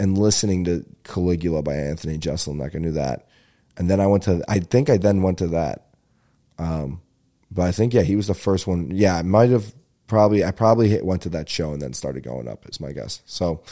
and 0.00 0.18
listening 0.18 0.64
to 0.64 0.84
Caligula 1.04 1.62
by 1.62 1.74
Anthony 1.74 2.18
Jeselnik. 2.18 2.74
I 2.74 2.78
knew 2.78 2.92
that, 2.92 3.28
and 3.76 3.88
then 3.88 4.00
I 4.00 4.06
went 4.06 4.24
to. 4.24 4.42
I 4.48 4.58
think 4.58 4.90
I 4.90 4.96
then 4.96 5.22
went 5.22 5.38
to 5.38 5.48
that. 5.48 5.86
Um, 6.58 7.00
but 7.50 7.62
I 7.62 7.72
think 7.72 7.94
yeah, 7.94 8.02
he 8.02 8.16
was 8.16 8.26
the 8.26 8.34
first 8.34 8.66
one. 8.66 8.90
Yeah, 8.90 9.16
I 9.16 9.22
might 9.22 9.50
have 9.50 9.72
probably 10.06 10.44
I 10.44 10.50
probably 10.50 10.88
hit, 10.88 11.04
went 11.04 11.22
to 11.22 11.28
that 11.30 11.48
show 11.48 11.72
and 11.72 11.80
then 11.80 11.92
started 11.92 12.22
going 12.22 12.48
up. 12.48 12.68
Is 12.68 12.80
my 12.80 12.92
guess. 12.92 13.22
So, 13.26 13.62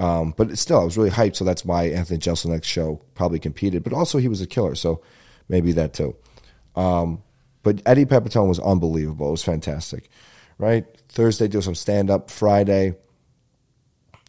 um, 0.00 0.32
but 0.34 0.56
still, 0.58 0.80
I 0.80 0.84
was 0.84 0.96
really 0.96 1.10
hyped. 1.10 1.36
So 1.36 1.44
that's 1.44 1.62
why 1.62 1.84
Anthony 1.84 2.18
Jeselnik's 2.18 2.66
show 2.66 3.02
probably 3.14 3.38
competed. 3.38 3.84
But 3.84 3.92
also, 3.92 4.16
he 4.16 4.28
was 4.28 4.40
a 4.40 4.46
killer. 4.46 4.74
So 4.74 5.02
maybe 5.48 5.72
that 5.72 5.92
too. 5.92 6.16
Um, 6.74 7.22
but 7.62 7.82
Eddie 7.84 8.06
Pepitone 8.06 8.48
was 8.48 8.58
unbelievable. 8.58 9.28
It 9.28 9.32
was 9.32 9.44
fantastic. 9.44 10.08
Right 10.56 10.86
Thursday, 11.10 11.48
do 11.48 11.60
some 11.60 11.74
stand 11.74 12.10
up. 12.10 12.30
Friday, 12.30 12.96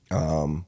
um, 0.10 0.66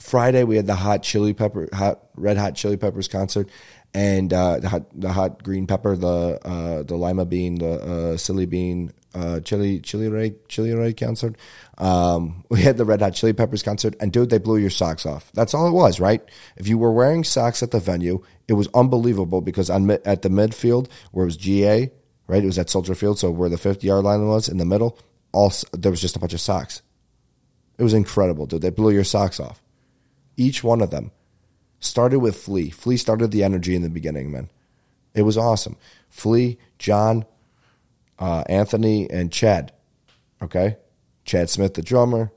Friday 0.00 0.42
we 0.42 0.56
had 0.56 0.66
the 0.66 0.74
hot 0.74 1.04
chili 1.04 1.32
pepper, 1.32 1.68
hot 1.72 2.00
red 2.16 2.36
hot 2.36 2.56
chili 2.56 2.76
peppers 2.76 3.06
concert, 3.06 3.48
and 3.92 4.32
uh, 4.32 4.58
the 4.58 4.68
hot 4.68 5.00
the 5.00 5.12
hot 5.12 5.42
green 5.44 5.68
pepper, 5.68 5.96
the 5.96 6.40
uh, 6.44 6.82
the 6.82 6.96
lima 6.96 7.24
bean, 7.24 7.56
the 7.56 7.72
uh, 7.72 8.16
silly 8.16 8.46
bean, 8.46 8.92
uh, 9.14 9.40
chili 9.40 9.80
chili 9.80 10.08
ray 10.08 10.34
chili 10.48 10.72
ray 10.74 10.92
concert. 10.92 11.36
Um, 11.78 12.44
we 12.50 12.62
had 12.62 12.76
the 12.76 12.84
red 12.84 13.00
hot 13.00 13.14
chili 13.14 13.32
peppers 13.32 13.62
concert, 13.62 13.94
and 14.00 14.12
dude, 14.12 14.30
they 14.30 14.38
blew 14.38 14.56
your 14.56 14.70
socks 14.70 15.06
off. 15.06 15.30
That's 15.32 15.54
all 15.54 15.66
it 15.68 15.72
was, 15.72 16.00
right? 16.00 16.22
If 16.56 16.68
you 16.68 16.78
were 16.78 16.92
wearing 16.92 17.24
socks 17.24 17.62
at 17.62 17.70
the 17.70 17.80
venue, 17.80 18.22
it 18.48 18.54
was 18.54 18.68
unbelievable 18.74 19.40
because 19.40 19.70
on 19.70 19.90
at 19.90 20.22
the 20.22 20.28
midfield 20.28 20.88
where 21.12 21.24
it 21.24 21.26
was 21.26 21.36
GA, 21.36 21.90
right? 22.26 22.42
It 22.42 22.46
was 22.46 22.58
at 22.58 22.70
Soldier 22.70 22.94
Field, 22.94 23.18
so 23.18 23.30
where 23.30 23.48
the 23.48 23.58
fifty 23.58 23.86
yard 23.86 24.04
line 24.04 24.26
was 24.26 24.48
in 24.48 24.58
the 24.58 24.64
middle, 24.64 24.98
all 25.32 25.52
there 25.72 25.90
was 25.90 26.00
just 26.00 26.16
a 26.16 26.20
bunch 26.20 26.34
of 26.34 26.40
socks. 26.40 26.82
It 27.78 27.82
was 27.82 27.94
incredible, 27.94 28.46
dude. 28.46 28.62
They 28.62 28.70
blew 28.70 28.90
your 28.90 29.04
socks 29.04 29.40
off. 29.40 29.62
Each 30.36 30.62
one 30.62 30.80
of 30.80 30.90
them 30.90 31.10
started 31.80 32.20
with 32.20 32.36
Flea. 32.36 32.70
Flea 32.70 32.96
started 32.96 33.30
the 33.30 33.44
energy 33.44 33.74
in 33.74 33.82
the 33.82 33.90
beginning, 33.90 34.30
man. 34.30 34.48
It 35.14 35.22
was 35.22 35.38
awesome. 35.38 35.76
Flea, 36.08 36.58
John, 36.78 37.24
uh, 38.18 38.44
Anthony, 38.48 39.10
and 39.10 39.32
Chad. 39.32 39.72
Okay? 40.42 40.76
Chad 41.24 41.50
Smith, 41.50 41.74
the 41.74 41.82
drummer. 41.82 42.32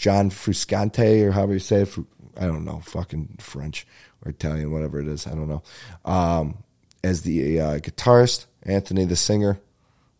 John 0.00 0.30
Frusciante, 0.30 1.22
or 1.22 1.32
however 1.32 1.52
you 1.52 1.58
say 1.58 1.82
it. 1.82 1.94
I 2.38 2.46
don't 2.46 2.64
know, 2.64 2.80
fucking 2.80 3.36
French 3.38 3.86
or 4.24 4.30
Italian, 4.30 4.72
whatever 4.72 4.98
it 4.98 5.06
is. 5.06 5.26
I 5.26 5.30
don't 5.30 5.48
know. 5.48 5.62
Um, 6.06 6.64
as 7.04 7.20
the 7.20 7.60
uh, 7.60 7.78
guitarist, 7.80 8.46
Anthony, 8.62 9.04
the 9.04 9.16
singer. 9.16 9.60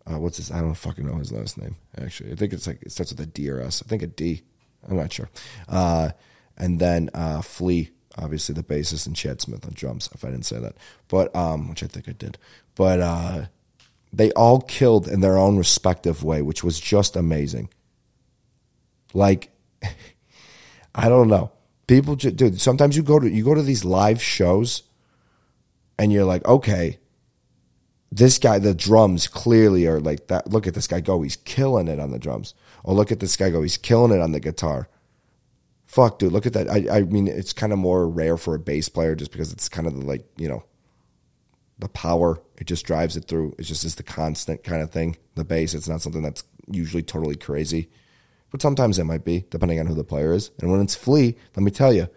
Uh, 0.06 0.18
what's 0.18 0.36
his? 0.36 0.50
I 0.50 0.60
don't 0.60 0.74
fucking 0.74 1.06
know 1.06 1.16
his 1.16 1.32
last 1.32 1.56
name. 1.56 1.76
Actually, 1.96 2.32
I 2.32 2.34
think 2.34 2.52
it's 2.52 2.66
like 2.66 2.82
it 2.82 2.92
starts 2.92 3.12
with 3.12 3.20
a 3.20 3.26
D 3.26 3.48
or 3.48 3.60
S. 3.60 3.82
I 3.84 3.88
think 3.88 4.02
a 4.02 4.06
D. 4.06 4.42
I'm 4.86 4.96
not 4.96 5.12
sure. 5.12 5.30
Uh, 5.66 6.10
and 6.58 6.78
then 6.78 7.08
uh, 7.14 7.40
Flea, 7.40 7.90
obviously 8.18 8.54
the 8.54 8.62
bassist, 8.62 9.06
and 9.06 9.16
Chad 9.16 9.40
Smith 9.40 9.64
on 9.64 9.72
drums. 9.72 10.10
If 10.12 10.24
I 10.24 10.30
didn't 10.30 10.46
say 10.46 10.58
that, 10.58 10.76
but 11.08 11.34
um, 11.34 11.70
which 11.70 11.82
I 11.82 11.86
think 11.86 12.06
I 12.06 12.12
did. 12.12 12.36
But 12.74 13.00
uh, 13.00 13.46
they 14.12 14.32
all 14.32 14.60
killed 14.60 15.08
in 15.08 15.20
their 15.20 15.38
own 15.38 15.56
respective 15.56 16.24
way, 16.24 16.42
which 16.42 16.64
was 16.64 16.80
just 16.80 17.16
amazing. 17.16 17.68
Like, 19.14 19.50
I 20.94 21.08
don't 21.08 21.28
know. 21.28 21.52
People, 21.86 22.16
just, 22.16 22.36
dude. 22.36 22.60
Sometimes 22.60 22.96
you 22.96 23.02
go 23.02 23.18
to 23.18 23.28
you 23.28 23.44
go 23.44 23.54
to 23.54 23.62
these 23.62 23.84
live 23.84 24.22
shows, 24.22 24.84
and 25.98 26.12
you're 26.12 26.24
like, 26.24 26.46
okay, 26.46 26.98
this 28.12 28.38
guy, 28.38 28.58
the 28.58 28.74
drums 28.74 29.26
clearly 29.26 29.86
are 29.86 30.00
like 30.00 30.28
that. 30.28 30.48
Look 30.48 30.66
at 30.66 30.74
this 30.74 30.86
guy 30.86 31.00
go; 31.00 31.22
he's 31.22 31.36
killing 31.36 31.88
it 31.88 31.98
on 31.98 32.10
the 32.10 32.18
drums. 32.18 32.54
Or 32.84 32.94
look 32.94 33.10
at 33.10 33.20
this 33.20 33.36
guy 33.36 33.50
go; 33.50 33.62
he's 33.62 33.76
killing 33.76 34.12
it 34.12 34.20
on 34.20 34.32
the 34.32 34.40
guitar 34.40 34.88
fuck, 35.90 36.20
dude, 36.20 36.32
look 36.32 36.46
at 36.46 36.52
that. 36.52 36.70
I, 36.70 36.98
I 36.98 37.02
mean, 37.02 37.26
it's 37.26 37.52
kind 37.52 37.72
of 37.72 37.78
more 37.78 38.08
rare 38.08 38.36
for 38.36 38.54
a 38.54 38.60
bass 38.60 38.88
player 38.88 39.16
just 39.16 39.32
because 39.32 39.52
it's 39.52 39.68
kind 39.68 39.88
of 39.88 39.94
like, 40.04 40.24
you 40.36 40.46
know, 40.48 40.62
the 41.80 41.88
power. 41.88 42.40
It 42.58 42.66
just 42.66 42.86
drives 42.86 43.16
it 43.16 43.26
through. 43.26 43.54
It's 43.58 43.68
just 43.68 43.84
is 43.84 43.96
the 43.96 44.02
constant 44.02 44.62
kind 44.62 44.82
of 44.82 44.90
thing. 44.90 45.16
The 45.34 45.44
bass, 45.44 45.74
it's 45.74 45.88
not 45.88 46.02
something 46.02 46.22
that's 46.22 46.44
usually 46.70 47.02
totally 47.02 47.36
crazy. 47.36 47.90
But 48.50 48.62
sometimes 48.62 48.98
it 48.98 49.04
might 49.04 49.24
be, 49.24 49.44
depending 49.50 49.78
on 49.80 49.86
who 49.86 49.94
the 49.94 50.04
player 50.04 50.32
is. 50.32 50.50
And 50.60 50.70
when 50.70 50.80
it's 50.80 50.94
Flea, 50.94 51.36
let 51.56 51.62
me 51.62 51.70
tell 51.70 51.92
you, 51.92 52.08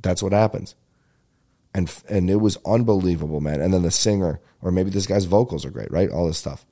that's 0.00 0.22
what 0.22 0.32
happens. 0.32 0.74
And 1.74 1.92
and 2.08 2.30
it 2.30 2.36
was 2.36 2.58
unbelievable, 2.64 3.40
man. 3.40 3.60
And 3.60 3.72
then 3.72 3.82
the 3.82 3.90
singer, 3.90 4.40
or 4.62 4.70
maybe 4.70 4.90
this 4.90 5.06
guy's 5.06 5.24
vocals 5.24 5.64
are 5.64 5.70
great, 5.70 5.90
right? 5.90 6.10
All 6.10 6.26
this 6.26 6.38
stuff. 6.38 6.64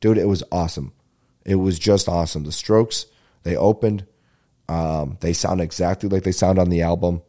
Dude, 0.00 0.18
it 0.18 0.28
was 0.28 0.42
awesome. 0.52 0.92
It 1.44 1.56
was 1.56 1.78
just 1.78 2.08
awesome. 2.08 2.44
The 2.44 2.52
strokes, 2.52 3.06
they 3.44 3.56
opened 3.56 4.06
um, 4.68 5.18
they 5.20 5.32
sound 5.32 5.60
exactly 5.60 6.08
like 6.08 6.24
they 6.24 6.32
sound 6.32 6.58
on 6.58 6.70
the 6.70 6.82
album. 6.82 7.22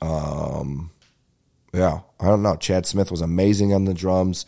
Um, 0.00 0.90
yeah, 1.74 2.00
I 2.20 2.26
don't 2.26 2.42
know. 2.42 2.56
Chad 2.56 2.86
Smith 2.86 3.10
was 3.10 3.20
amazing 3.20 3.74
on 3.74 3.84
the 3.84 3.94
drums. 3.94 4.46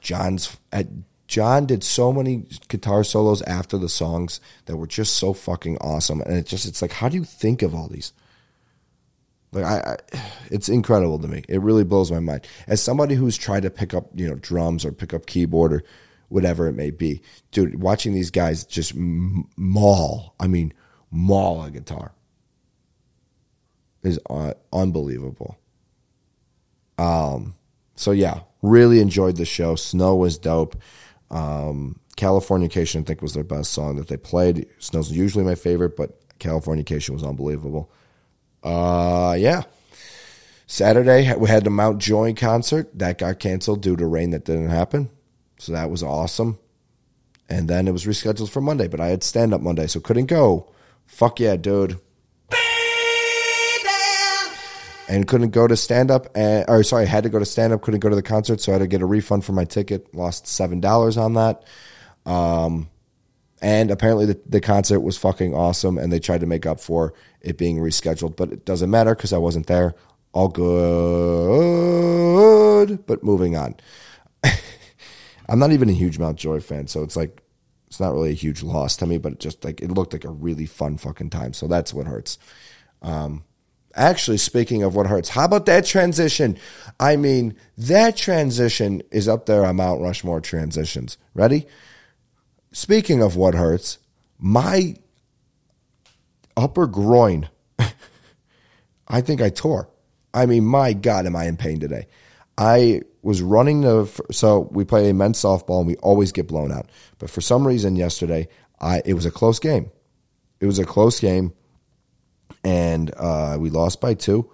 John's 0.00 0.56
at, 0.70 0.86
John 1.26 1.66
did 1.66 1.82
so 1.82 2.12
many 2.12 2.46
guitar 2.68 3.04
solos 3.04 3.42
after 3.42 3.78
the 3.78 3.88
songs 3.88 4.40
that 4.66 4.76
were 4.76 4.86
just 4.86 5.16
so 5.16 5.32
fucking 5.32 5.78
awesome, 5.78 6.20
and 6.20 6.36
it 6.36 6.46
just 6.46 6.66
it's 6.66 6.82
like, 6.82 6.92
how 6.92 7.08
do 7.08 7.16
you 7.16 7.24
think 7.24 7.62
of 7.62 7.74
all 7.74 7.88
these? 7.88 8.12
Like 9.50 9.64
I, 9.64 9.96
I, 10.12 10.20
it's 10.50 10.68
incredible 10.68 11.18
to 11.18 11.28
me. 11.28 11.42
It 11.48 11.62
really 11.62 11.84
blows 11.84 12.12
my 12.12 12.20
mind. 12.20 12.46
As 12.66 12.82
somebody 12.82 13.14
who's 13.14 13.36
tried 13.36 13.62
to 13.62 13.70
pick 13.70 13.94
up, 13.94 14.10
you 14.14 14.28
know, 14.28 14.36
drums 14.36 14.84
or 14.84 14.92
pick 14.92 15.14
up 15.14 15.26
keyboard 15.26 15.72
or 15.72 15.82
whatever 16.28 16.68
it 16.68 16.74
may 16.74 16.90
be. 16.90 17.22
Dude, 17.50 17.80
watching 17.80 18.12
these 18.12 18.30
guys 18.30 18.64
just 18.64 18.94
maul, 18.94 20.34
I 20.38 20.46
mean, 20.46 20.72
maul 21.10 21.64
a 21.64 21.70
guitar 21.70 22.12
is 24.02 24.20
uh, 24.28 24.52
unbelievable. 24.72 25.56
Um, 26.98 27.54
so 27.94 28.10
yeah, 28.10 28.40
really 28.62 29.00
enjoyed 29.00 29.36
the 29.36 29.44
show. 29.44 29.76
Snow 29.76 30.16
was 30.16 30.38
dope. 30.38 30.76
Um, 31.30 32.00
Californication, 32.16 33.00
I 33.00 33.04
think, 33.04 33.22
was 33.22 33.34
their 33.34 33.44
best 33.44 33.72
song 33.72 33.96
that 33.96 34.08
they 34.08 34.16
played. 34.16 34.66
Snow's 34.78 35.12
usually 35.12 35.44
my 35.44 35.54
favorite, 35.54 35.96
but 35.96 36.18
Californication 36.38 37.10
was 37.10 37.22
unbelievable. 37.22 37.90
Uh, 38.62 39.36
yeah. 39.38 39.62
Saturday, 40.66 41.34
we 41.36 41.48
had 41.48 41.64
the 41.64 41.70
Mount 41.70 41.98
Joy 41.98 42.34
concert. 42.34 42.90
That 42.98 43.18
got 43.18 43.38
canceled 43.38 43.82
due 43.82 43.96
to 43.96 44.06
rain 44.06 44.30
that 44.30 44.44
didn't 44.44 44.68
happen. 44.68 45.10
So 45.58 45.72
that 45.72 45.90
was 45.90 46.02
awesome. 46.02 46.58
And 47.48 47.68
then 47.68 47.88
it 47.88 47.92
was 47.92 48.04
rescheduled 48.04 48.50
for 48.50 48.60
Monday, 48.60 48.88
but 48.88 49.00
I 49.00 49.06
had 49.06 49.22
stand 49.22 49.54
up 49.54 49.60
Monday, 49.60 49.86
so 49.86 50.00
couldn't 50.00 50.26
go. 50.26 50.70
Fuck 51.06 51.40
yeah, 51.40 51.56
dude. 51.56 51.98
And 55.10 55.26
couldn't 55.26 55.50
go 55.50 55.66
to 55.66 55.74
stand 55.74 56.10
up, 56.10 56.36
or 56.36 56.82
sorry, 56.82 57.06
had 57.06 57.24
to 57.24 57.30
go 57.30 57.38
to 57.38 57.46
stand 57.46 57.72
up, 57.72 57.80
couldn't 57.80 58.00
go 58.00 58.10
to 58.10 58.14
the 58.14 58.22
concert, 58.22 58.60
so 58.60 58.72
I 58.72 58.74
had 58.74 58.80
to 58.80 58.86
get 58.86 59.00
a 59.00 59.06
refund 59.06 59.44
for 59.44 59.52
my 59.52 59.64
ticket. 59.64 60.14
Lost 60.14 60.44
$7 60.44 61.16
on 61.16 61.34
that. 61.34 61.64
Um, 62.30 62.90
and 63.62 63.90
apparently 63.90 64.26
the, 64.26 64.38
the 64.46 64.60
concert 64.60 65.00
was 65.00 65.16
fucking 65.16 65.54
awesome, 65.54 65.96
and 65.96 66.12
they 66.12 66.20
tried 66.20 66.40
to 66.40 66.46
make 66.46 66.66
up 66.66 66.78
for 66.78 67.14
it 67.40 67.56
being 67.56 67.78
rescheduled, 67.78 68.36
but 68.36 68.52
it 68.52 68.66
doesn't 68.66 68.90
matter 68.90 69.14
because 69.14 69.32
I 69.32 69.38
wasn't 69.38 69.66
there. 69.66 69.94
All 70.32 70.48
good. 70.48 71.78
But 73.06 73.24
moving 73.24 73.56
on. 73.56 73.76
I'm 75.48 75.58
not 75.58 75.72
even 75.72 75.88
a 75.88 75.92
huge 75.92 76.18
Mountjoy 76.18 76.60
fan, 76.60 76.86
so 76.86 77.02
it's 77.02 77.16
like 77.16 77.42
it's 77.86 77.98
not 77.98 78.12
really 78.12 78.30
a 78.30 78.34
huge 78.34 78.62
loss 78.62 78.96
to 78.98 79.06
me, 79.06 79.16
but 79.16 79.32
it 79.32 79.40
just 79.40 79.64
like 79.64 79.80
it 79.80 79.90
looked 79.90 80.12
like 80.12 80.24
a 80.24 80.30
really 80.30 80.66
fun 80.66 80.98
fucking 80.98 81.30
time. 81.30 81.54
So 81.54 81.66
that's 81.66 81.94
what 81.94 82.06
hurts. 82.06 82.38
Um, 83.00 83.44
actually, 83.98 84.38
speaking 84.38 84.82
of 84.82 84.94
what 84.94 85.06
hurts, 85.06 85.30
how 85.30 85.44
about 85.44 85.66
that 85.66 85.84
transition? 85.84 86.56
I 87.00 87.16
mean, 87.16 87.56
that 87.76 88.16
transition 88.16 89.02
is 89.10 89.28
up 89.28 89.46
there 89.46 89.64
on 89.64 89.76
Mount 89.76 90.00
Rushmore 90.00 90.40
transitions. 90.40 91.18
Ready? 91.34 91.66
Speaking 92.72 93.22
of 93.22 93.36
what 93.36 93.54
hurts, 93.54 93.98
my 94.38 94.96
upper 96.56 96.86
groin, 96.86 97.48
I 99.08 99.20
think 99.20 99.42
I 99.42 99.50
tore. 99.50 99.88
I 100.32 100.46
mean, 100.46 100.64
my 100.64 100.92
God, 100.92 101.26
am 101.26 101.36
I 101.36 101.46
in 101.46 101.56
pain 101.56 101.80
today? 101.80 102.06
I 102.56 103.02
was 103.22 103.42
running 103.42 103.82
the 103.82 104.06
so 104.30 104.68
we 104.72 104.84
play 104.84 105.12
men's 105.12 105.38
softball 105.38 105.78
and 105.78 105.86
we 105.86 105.96
always 105.96 106.32
get 106.32 106.48
blown 106.48 106.72
out. 106.72 106.88
But 107.18 107.30
for 107.30 107.40
some 107.40 107.66
reason 107.66 107.96
yesterday, 107.96 108.48
I 108.80 109.02
it 109.04 109.14
was 109.14 109.26
a 109.26 109.30
close 109.30 109.58
game. 109.58 109.90
It 110.60 110.66
was 110.66 110.78
a 110.78 110.84
close 110.84 111.20
game, 111.20 111.52
and 112.64 113.12
uh, 113.16 113.56
we 113.58 113.70
lost 113.70 114.00
by 114.00 114.14
two. 114.14 114.50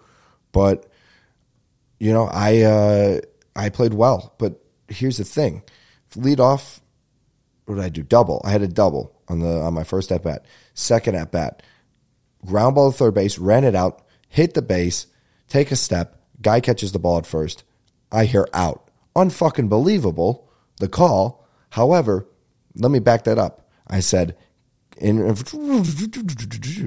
But 0.52 0.86
you 1.98 2.12
know, 2.12 2.24
I 2.26 2.62
uh, 2.62 3.20
I 3.56 3.68
played 3.68 3.94
well. 3.94 4.34
But 4.38 4.60
here's 4.88 5.18
the 5.18 5.24
thing: 5.24 5.62
lead 6.16 6.40
off. 6.40 6.80
What 7.66 7.76
did 7.76 7.84
I 7.84 7.88
do? 7.88 8.02
Double. 8.02 8.42
I 8.44 8.50
had 8.50 8.62
a 8.62 8.68
double 8.68 9.14
on 9.28 9.40
the 9.40 9.60
on 9.60 9.74
my 9.74 9.84
first 9.84 10.12
at 10.12 10.22
bat. 10.22 10.44
Second 10.74 11.16
at 11.16 11.32
bat, 11.32 11.62
ground 12.44 12.74
ball 12.74 12.92
to 12.92 12.96
third 12.96 13.14
base, 13.14 13.38
ran 13.38 13.64
it 13.64 13.74
out, 13.74 14.02
hit 14.28 14.54
the 14.54 14.62
base, 14.62 15.06
take 15.48 15.70
a 15.70 15.76
step. 15.76 16.20
Guy 16.42 16.60
catches 16.60 16.92
the 16.92 16.98
ball 16.98 17.18
at 17.18 17.26
first 17.26 17.64
I 18.14 18.26
hear 18.26 18.48
out. 18.54 18.90
Unfucking 19.16 19.68
believable, 19.68 20.48
the 20.78 20.88
call. 20.88 21.44
However, 21.70 22.28
let 22.76 22.92
me 22.92 23.00
back 23.00 23.24
that 23.24 23.38
up. 23.38 23.68
I 23.88 24.00
said, 24.00 24.36
in 24.98 25.20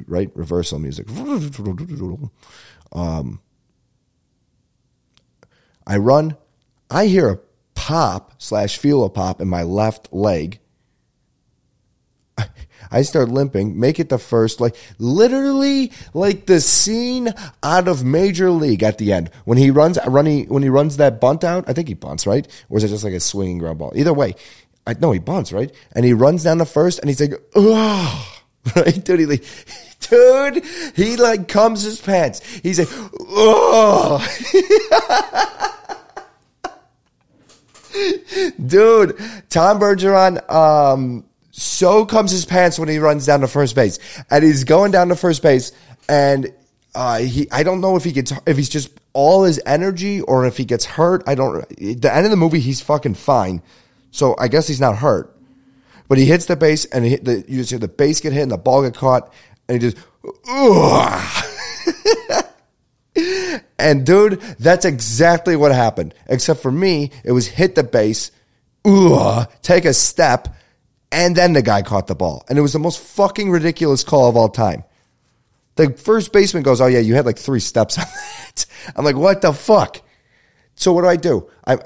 right 0.07 0.31
reversal 0.35 0.79
music. 0.79 1.07
Um, 2.91 3.41
I 5.85 5.97
run. 5.97 6.37
I 6.89 7.07
hear 7.07 7.29
a 7.29 7.39
pop 7.75 8.33
slash 8.37 8.77
feel 8.77 9.03
a 9.03 9.09
pop 9.09 9.41
in 9.41 9.47
my 9.47 9.63
left 9.63 10.11
leg. 10.11 10.59
I 12.91 13.01
start 13.01 13.29
limping, 13.29 13.79
make 13.79 13.99
it 13.99 14.09
the 14.09 14.17
first, 14.17 14.61
like 14.61 14.75
literally 14.97 15.91
like 16.13 16.45
the 16.45 16.61
scene 16.61 17.33
out 17.63 17.87
of 17.87 18.03
Major 18.03 18.49
League 18.51 18.83
at 18.83 18.97
the 18.97 19.13
end 19.13 19.29
when 19.45 19.57
he 19.57 19.71
runs, 19.71 19.97
running, 20.07 20.47
when 20.47 20.63
he 20.63 20.69
runs 20.69 20.97
that 20.97 21.19
bunt 21.19 21.43
out. 21.43 21.65
I 21.67 21.73
think 21.73 21.87
he 21.87 21.93
bunts, 21.93 22.25
right? 22.27 22.47
Or 22.69 22.77
is 22.77 22.83
it 22.83 22.89
just 22.89 23.03
like 23.03 23.13
a 23.13 23.19
swinging 23.19 23.57
ground 23.57 23.79
ball? 23.79 23.93
Either 23.95 24.13
way, 24.13 24.35
I 24.87 25.11
he 25.11 25.19
bunts, 25.19 25.51
right? 25.51 25.71
And 25.91 26.05
he 26.05 26.13
runs 26.13 26.43
down 26.43 26.57
the 26.57 26.65
first, 26.65 26.99
and 26.99 27.09
he's 27.09 27.19
like, 27.19 27.33
oh, 27.55 28.39
right, 28.75 29.03
dude. 29.03 29.19
He 29.19 29.25
like, 29.25 29.43
dude, 29.99 30.63
he 30.95 31.17
like 31.17 31.47
comes 31.47 31.83
his 31.83 31.99
pants. 32.01 32.43
He's 32.45 32.79
like, 32.79 32.89
oh. 33.19 34.25
dude, 38.65 39.17
Tom 39.49 39.79
Berenger, 39.79 40.51
um, 40.51 41.25
so 41.51 42.05
comes 42.05 42.31
his 42.31 42.45
pants 42.45 42.79
when 42.79 42.87
he 42.87 42.99
runs 42.99 43.25
down 43.25 43.41
to 43.41 43.47
first 43.47 43.75
base, 43.75 43.99
and 44.29 44.43
he's 44.43 44.63
going 44.63 44.91
down 44.91 45.09
to 45.09 45.15
first 45.15 45.41
base, 45.41 45.71
and 46.07 46.53
uh, 46.95 47.19
he 47.19 47.49
I 47.51 47.63
don't 47.63 47.81
know 47.81 47.95
if 47.95 48.03
he 48.03 48.11
gets 48.11 48.31
if 48.45 48.57
he's 48.57 48.69
just 48.69 48.89
all 49.13 49.43
his 49.43 49.59
energy 49.65 50.21
or 50.21 50.45
if 50.45 50.57
he 50.57 50.65
gets 50.65 50.85
hurt. 50.85 51.23
I 51.27 51.35
don't. 51.35 51.57
At 51.57 52.01
the 52.01 52.13
end 52.13 52.25
of 52.25 52.31
the 52.31 52.37
movie, 52.37 52.59
he's 52.59 52.81
fucking 52.81 53.15
fine, 53.15 53.61
so 54.11 54.35
I 54.37 54.47
guess 54.47 54.67
he's 54.67 54.81
not 54.81 54.97
hurt. 54.97 55.33
But 56.07 56.17
he 56.17 56.25
hits 56.25 56.45
the 56.45 56.55
base, 56.55 56.85
and 56.85 57.03
he 57.03 57.11
hit 57.11 57.25
the 57.25 57.43
you 57.47 57.63
see 57.63 57.77
the 57.77 57.87
base 57.87 58.21
get 58.21 58.33
hit, 58.33 58.43
and 58.43 58.51
the 58.51 58.57
ball 58.57 58.83
get 58.83 58.95
caught, 58.95 59.33
and 59.67 59.81
he 59.81 59.89
just. 59.89 59.97
and 63.79 64.05
dude, 64.05 64.39
that's 64.59 64.85
exactly 64.85 65.55
what 65.55 65.71
happened. 65.71 66.13
Except 66.27 66.61
for 66.61 66.71
me, 66.71 67.11
it 67.23 67.31
was 67.31 67.47
hit 67.47 67.75
the 67.75 67.83
base, 67.83 68.31
take 69.61 69.85
a 69.85 69.93
step, 69.93 70.47
and 71.11 71.35
then 71.35 71.53
the 71.53 71.61
guy 71.61 71.81
caught 71.81 72.07
the 72.07 72.15
ball. 72.15 72.45
And 72.49 72.57
it 72.57 72.61
was 72.61 72.73
the 72.73 72.79
most 72.79 72.99
fucking 72.99 73.49
ridiculous 73.49 74.03
call 74.03 74.29
of 74.29 74.37
all 74.37 74.49
time. 74.49 74.83
The 75.75 75.93
first 75.93 76.33
baseman 76.33 76.63
goes, 76.63 76.81
Oh, 76.81 76.87
yeah, 76.87 76.99
you 76.99 77.15
had 77.15 77.25
like 77.25 77.37
three 77.37 77.59
steps 77.59 77.97
on 77.97 78.05
that. 78.05 78.65
I'm 78.95 79.05
like, 79.05 79.15
What 79.15 79.41
the 79.41 79.53
fuck? 79.53 80.01
So 80.77 80.93
what 80.93 81.01
do 81.01 81.07
I 81.07 81.15
do? 81.15 81.49
I, 81.65 81.79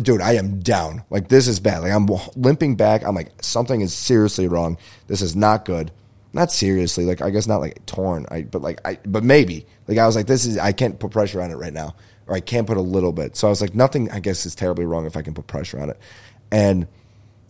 dude, 0.00 0.22
I 0.22 0.32
am 0.32 0.60
down. 0.60 1.04
Like 1.10 1.28
this 1.28 1.46
is 1.46 1.60
bad. 1.60 1.82
Like 1.82 1.92
I'm 1.92 2.08
limping 2.34 2.76
back. 2.76 3.04
I'm 3.04 3.14
like 3.14 3.30
something 3.42 3.82
is 3.82 3.92
seriously 3.94 4.48
wrong. 4.48 4.78
This 5.06 5.20
is 5.20 5.36
not 5.36 5.66
good. 5.66 5.92
Not 6.32 6.50
seriously. 6.50 7.04
Like 7.04 7.20
I 7.20 7.28
guess 7.28 7.46
not 7.46 7.60
like 7.60 7.84
torn. 7.84 8.26
I 8.30 8.42
but 8.42 8.62
like 8.62 8.80
I 8.86 8.98
but 9.04 9.22
maybe. 9.22 9.66
Like 9.86 9.98
I 9.98 10.06
was 10.06 10.16
like 10.16 10.26
this 10.26 10.46
is 10.46 10.56
I 10.56 10.72
can't 10.72 10.98
put 10.98 11.10
pressure 11.10 11.42
on 11.42 11.50
it 11.50 11.56
right 11.56 11.74
now, 11.74 11.94
or 12.26 12.34
I 12.34 12.40
can't 12.40 12.66
put 12.66 12.78
a 12.78 12.82
little 12.82 13.12
bit. 13.12 13.36
So 13.36 13.48
I 13.48 13.50
was 13.50 13.60
like 13.60 13.74
nothing. 13.74 14.10
I 14.10 14.18
guess 14.18 14.46
is 14.46 14.54
terribly 14.54 14.86
wrong 14.86 15.04
if 15.04 15.16
I 15.16 15.22
can 15.22 15.34
put 15.34 15.46
pressure 15.46 15.78
on 15.78 15.90
it, 15.90 15.98
and 16.50 16.88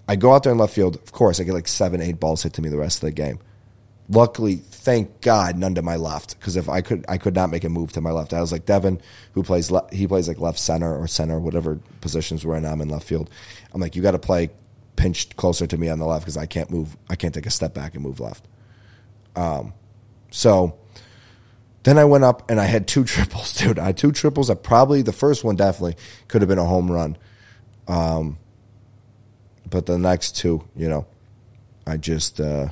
I 0.08 0.16
go 0.16 0.32
out 0.32 0.42
there 0.42 0.52
in 0.52 0.58
left 0.58 0.74
field. 0.74 0.96
Of 0.96 1.12
course, 1.12 1.38
I 1.38 1.44
get 1.44 1.54
like 1.54 1.68
seven, 1.68 2.02
eight 2.02 2.18
balls 2.18 2.42
hit 2.42 2.54
to 2.54 2.62
me 2.62 2.70
the 2.70 2.78
rest 2.78 3.04
of 3.04 3.06
the 3.06 3.12
game. 3.12 3.38
Luckily, 4.10 4.56
thank 4.56 5.20
God, 5.20 5.56
none 5.56 5.74
to 5.74 5.82
my 5.82 5.96
left. 5.96 6.38
Because 6.38 6.56
if 6.56 6.68
I 6.68 6.80
could, 6.80 7.04
I 7.08 7.18
could 7.18 7.34
not 7.34 7.50
make 7.50 7.64
a 7.64 7.68
move 7.68 7.92
to 7.92 8.00
my 8.00 8.10
left. 8.10 8.32
I 8.32 8.40
was 8.40 8.52
like 8.52 8.64
Devin, 8.64 9.00
who 9.32 9.42
plays 9.42 9.70
le- 9.70 9.88
he 9.92 10.06
plays 10.06 10.28
like 10.28 10.38
left 10.38 10.58
center 10.58 10.96
or 10.96 11.06
center, 11.06 11.38
whatever 11.38 11.78
positions 12.00 12.44
we're 12.44 12.56
in. 12.56 12.64
I'm 12.64 12.80
in 12.80 12.88
left 12.88 13.06
field. 13.06 13.28
I'm 13.72 13.80
like, 13.80 13.94
you 13.94 14.02
got 14.02 14.12
to 14.12 14.18
play 14.18 14.50
pinched 14.96 15.36
closer 15.36 15.66
to 15.66 15.76
me 15.76 15.88
on 15.88 15.98
the 15.98 16.06
left 16.06 16.24
because 16.24 16.36
I 16.36 16.46
can't 16.46 16.70
move. 16.70 16.96
I 17.10 17.16
can't 17.16 17.34
take 17.34 17.46
a 17.46 17.50
step 17.50 17.74
back 17.74 17.94
and 17.94 18.02
move 18.02 18.18
left. 18.18 18.46
Um, 19.36 19.74
so 20.30 20.78
then 21.82 21.98
I 21.98 22.04
went 22.04 22.24
up 22.24 22.50
and 22.50 22.60
I 22.60 22.64
had 22.64 22.88
two 22.88 23.04
triples, 23.04 23.54
dude. 23.54 23.78
I 23.78 23.86
had 23.86 23.96
two 23.96 24.12
triples. 24.12 24.48
I 24.50 24.54
probably 24.54 25.02
the 25.02 25.12
first 25.12 25.44
one 25.44 25.56
definitely 25.56 25.96
could 26.28 26.42
have 26.42 26.48
been 26.48 26.58
a 26.58 26.64
home 26.64 26.90
run. 26.90 27.16
Um, 27.86 28.38
but 29.68 29.86
the 29.86 29.98
next 29.98 30.36
two, 30.36 30.66
you 30.74 30.88
know, 30.88 31.06
I 31.86 31.96
just, 31.96 32.40
uh, 32.40 32.70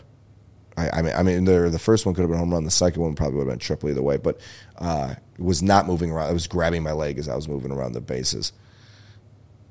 I, 0.76 0.90
I 0.90 1.02
mean, 1.02 1.12
I 1.14 1.22
mean, 1.22 1.44
the 1.44 1.78
first 1.78 2.04
one 2.04 2.14
could 2.14 2.22
have 2.22 2.30
been 2.30 2.38
home 2.38 2.52
run. 2.52 2.64
The 2.64 2.70
second 2.70 3.02
one 3.02 3.14
probably 3.14 3.38
would 3.38 3.46
have 3.46 3.52
been 3.54 3.58
triple 3.58 3.88
either 3.88 4.02
way. 4.02 4.18
But 4.18 4.40
uh, 4.76 5.14
was 5.38 5.62
not 5.62 5.86
moving 5.86 6.10
around. 6.10 6.28
I 6.28 6.32
was 6.32 6.46
grabbing 6.46 6.82
my 6.82 6.92
leg 6.92 7.18
as 7.18 7.28
I 7.28 7.36
was 7.36 7.48
moving 7.48 7.72
around 7.72 7.92
the 7.92 8.00
bases. 8.00 8.52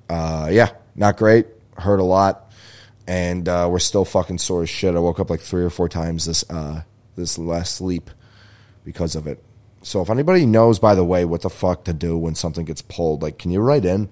Uh, 0.10 0.50
yeah, 0.52 0.72
not 0.96 1.18
great. 1.18 1.48
Hurt 1.78 2.00
a 2.00 2.04
lot, 2.04 2.52
and 3.08 3.48
uh, 3.48 3.68
we're 3.70 3.80
still 3.80 4.06
fucking 4.06 4.38
sore 4.38 4.64
as 4.64 4.70
shit. 4.70 4.96
I 4.96 5.00
woke 5.00 5.20
up 5.20 5.30
like 5.30 5.42
three 5.42 5.64
or 5.64 5.70
four 5.70 5.90
times 5.90 6.26
this 6.26 6.50
uh, 6.50 6.84
this 7.16 7.38
last 7.38 7.76
sleep 7.76 8.10
because 8.84 9.16
of 9.16 9.28
it. 9.28 9.44
So 9.82 10.02
if 10.02 10.10
anybody 10.10 10.46
knows, 10.46 10.80
by 10.80 10.96
the 10.96 11.04
way, 11.04 11.26
what 11.26 11.42
the 11.42 11.50
fuck 11.50 11.84
to 11.86 11.94
do 11.94 12.18
when 12.18 12.34
something 12.34 12.66
gets 12.66 12.82
pulled, 12.82 13.22
like, 13.22 13.38
can 13.38 13.52
you 13.52 13.60
write 13.60 13.86
in? 13.86 14.10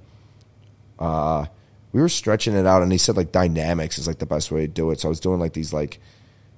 Uh, 0.99 1.45
we 1.91 2.01
were 2.01 2.09
stretching 2.09 2.55
it 2.55 2.65
out, 2.65 2.83
and 2.83 2.91
he 2.91 2.97
said 2.97 3.15
like 3.15 3.31
dynamics 3.31 3.97
is 3.97 4.07
like 4.07 4.19
the 4.19 4.25
best 4.25 4.51
way 4.51 4.61
to 4.61 4.67
do 4.67 4.91
it. 4.91 4.99
So 4.99 5.07
I 5.07 5.09
was 5.09 5.19
doing 5.19 5.39
like 5.39 5.53
these 5.53 5.73
like 5.73 5.99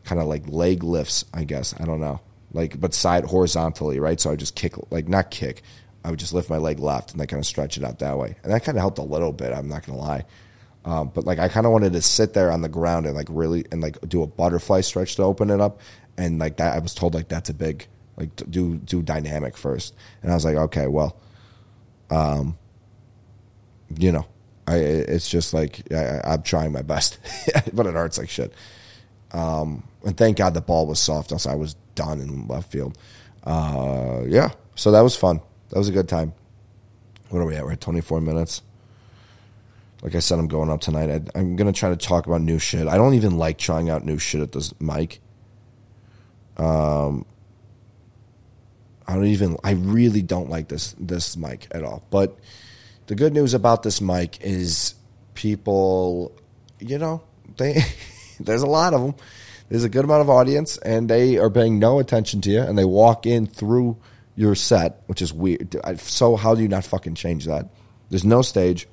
kind 0.06 0.22
of 0.22 0.28
like 0.28 0.48
leg 0.48 0.84
lifts, 0.84 1.26
I 1.34 1.44
guess. 1.44 1.74
I 1.80 1.86
don't 1.86 2.00
know, 2.00 2.22
like 2.54 2.80
but 2.80 2.94
side 2.94 3.26
horizontally, 3.26 4.00
right? 4.00 4.20
So 4.20 4.30
I 4.30 4.34
would 4.34 4.40
just 4.40 4.56
kick 4.56 4.74
like 4.92 5.08
not 5.08 5.32
kick. 5.32 5.64
I 6.04 6.12
would 6.12 6.20
just 6.20 6.34
lift 6.34 6.50
my 6.50 6.58
leg 6.58 6.80
left 6.80 7.12
and 7.12 7.20
then 7.20 7.28
kind 7.28 7.40
of 7.40 7.48
stretch 7.48 7.78
it 7.78 7.84
out 7.84 8.00
that 8.00 8.18
way, 8.18 8.36
and 8.44 8.52
that 8.54 8.64
kind 8.64 8.78
of 8.78 8.82
helped 8.82 9.00
a 9.00 9.04
little 9.04 9.34
bit. 9.34 9.54
I'm 9.54 9.68
not 9.68 9.86
gonna 9.86 10.00
lie. 10.00 10.26
Um, 10.86 11.12
but 11.14 11.26
like 11.26 11.40
I 11.40 11.48
kind 11.48 11.66
of 11.66 11.72
wanted 11.72 11.94
to 11.94 12.02
sit 12.02 12.34
there 12.34 12.52
on 12.52 12.62
the 12.62 12.70
ground 12.70 13.08
and 13.08 13.16
like 13.16 13.28
really 13.30 13.66
and 13.72 13.82
like 13.82 14.00
do 14.08 14.22
a 14.22 14.28
butterfly 14.28 14.82
stretch 14.82 15.16
to 15.16 15.24
open 15.24 15.50
it 15.50 15.60
up, 15.60 15.82
and 16.18 16.40
like 16.40 16.58
that 16.58 16.76
I 16.76 16.80
was 16.80 16.94
told 16.94 17.14
like 17.16 17.28
that's 17.28 17.50
a 17.50 17.54
big 17.54 17.88
like 18.18 18.36
do 18.50 18.78
do 18.78 19.02
dynamic 19.02 19.58
first, 19.58 19.96
and 20.22 20.32
I 20.32 20.36
was 20.36 20.46
like 20.46 20.56
okay 20.56 20.88
well, 20.88 21.18
um, 22.12 22.58
you 23.98 24.12
know 24.12 24.28
I, 24.68 24.78
it's 24.78 25.30
just 25.30 25.54
like 25.54 25.82
I, 25.92 26.34
am 26.34 26.42
trying 26.42 26.72
my 26.72 26.82
best, 26.82 27.20
but 27.74 27.86
it 27.86 27.94
hurts 27.94 28.18
like 28.18 28.30
shit. 28.30 28.54
Um, 29.36 29.84
and 30.06 30.16
thank 30.16 30.38
God 30.38 30.54
the 30.54 30.62
ball 30.62 30.88
was 30.88 31.00
soft, 31.00 31.32
else 31.32 31.46
I 31.46 31.56
was 31.56 31.76
done 31.94 32.22
in 32.22 32.48
left 32.48 32.72
field. 32.72 32.98
Uh, 33.44 34.24
yeah, 34.28 34.52
so 34.76 34.92
that 34.92 35.02
was 35.02 35.16
fun. 35.16 35.42
That 35.70 35.78
was 35.78 35.90
a 35.90 35.92
good 35.92 36.08
time. 36.08 36.34
What 37.30 37.40
are 37.40 37.46
we 37.46 37.56
at? 37.56 37.66
We're 37.66 37.74
at 37.74 37.82
24 37.82 38.22
minutes. 38.22 38.62
Like 40.02 40.16
I 40.16 40.20
said, 40.20 40.40
I'm 40.40 40.48
going 40.48 40.70
up 40.70 40.80
tonight. 40.80 41.10
I, 41.10 41.38
I'm 41.38 41.56
going 41.58 41.72
to 41.72 41.78
try 41.78 41.90
to 41.90 41.98
talk 41.98 42.28
about 42.28 42.42
new 42.42 42.60
shit. 42.60 42.88
I 42.88 42.96
don't 42.96 43.16
even 43.16 43.38
like 43.38 43.58
trying 43.58 43.90
out 43.90 44.06
new 44.06 44.18
shit 44.20 44.40
at 44.40 44.54
this 44.54 44.80
mic. 44.80 45.20
Um, 46.56 47.26
I 49.08 49.16
don't 49.16 49.26
even. 49.26 49.58
I 49.64 49.72
really 49.72 50.22
don't 50.22 50.50
like 50.50 50.70
this 50.70 50.96
this 50.98 51.36
mic 51.36 51.68
at 51.72 51.84
all. 51.84 52.06
But 52.10 52.38
the 53.08 53.16
good 53.16 53.34
news 53.34 53.54
about 53.54 53.84
this 53.84 54.00
mic 54.00 54.40
is 54.42 54.96
people, 55.34 56.38
you 56.80 56.98
know, 56.98 57.22
they 57.58 57.84
there's 58.40 58.62
a 58.62 58.68
lot 58.68 58.94
of 58.94 59.02
them. 59.02 59.16
There's 59.70 59.84
a 59.84 59.90
good 59.90 60.06
amount 60.06 60.22
of 60.22 60.30
audience, 60.30 60.78
and 60.78 61.10
they 61.10 61.38
are 61.38 61.50
paying 61.50 61.80
no 61.80 62.00
attention 62.00 62.42
to 62.42 62.52
you, 62.52 62.62
and 62.62 62.78
they 62.78 62.86
walk 62.86 63.26
in 63.26 63.48
through 63.48 63.98
you're 64.36 64.56
set, 64.56 65.02
which 65.08 65.22
is 65.22 65.34
weird. 65.34 65.76
So 66.00 66.36
how 66.36 66.56
do 66.56 66.62
you 66.62 66.68
not 66.68 66.84
fucking 66.84 67.16
change 67.16 67.46
that? 67.46 67.70
There's 68.10 68.26
no 68.26 68.42
stage. 68.42 68.88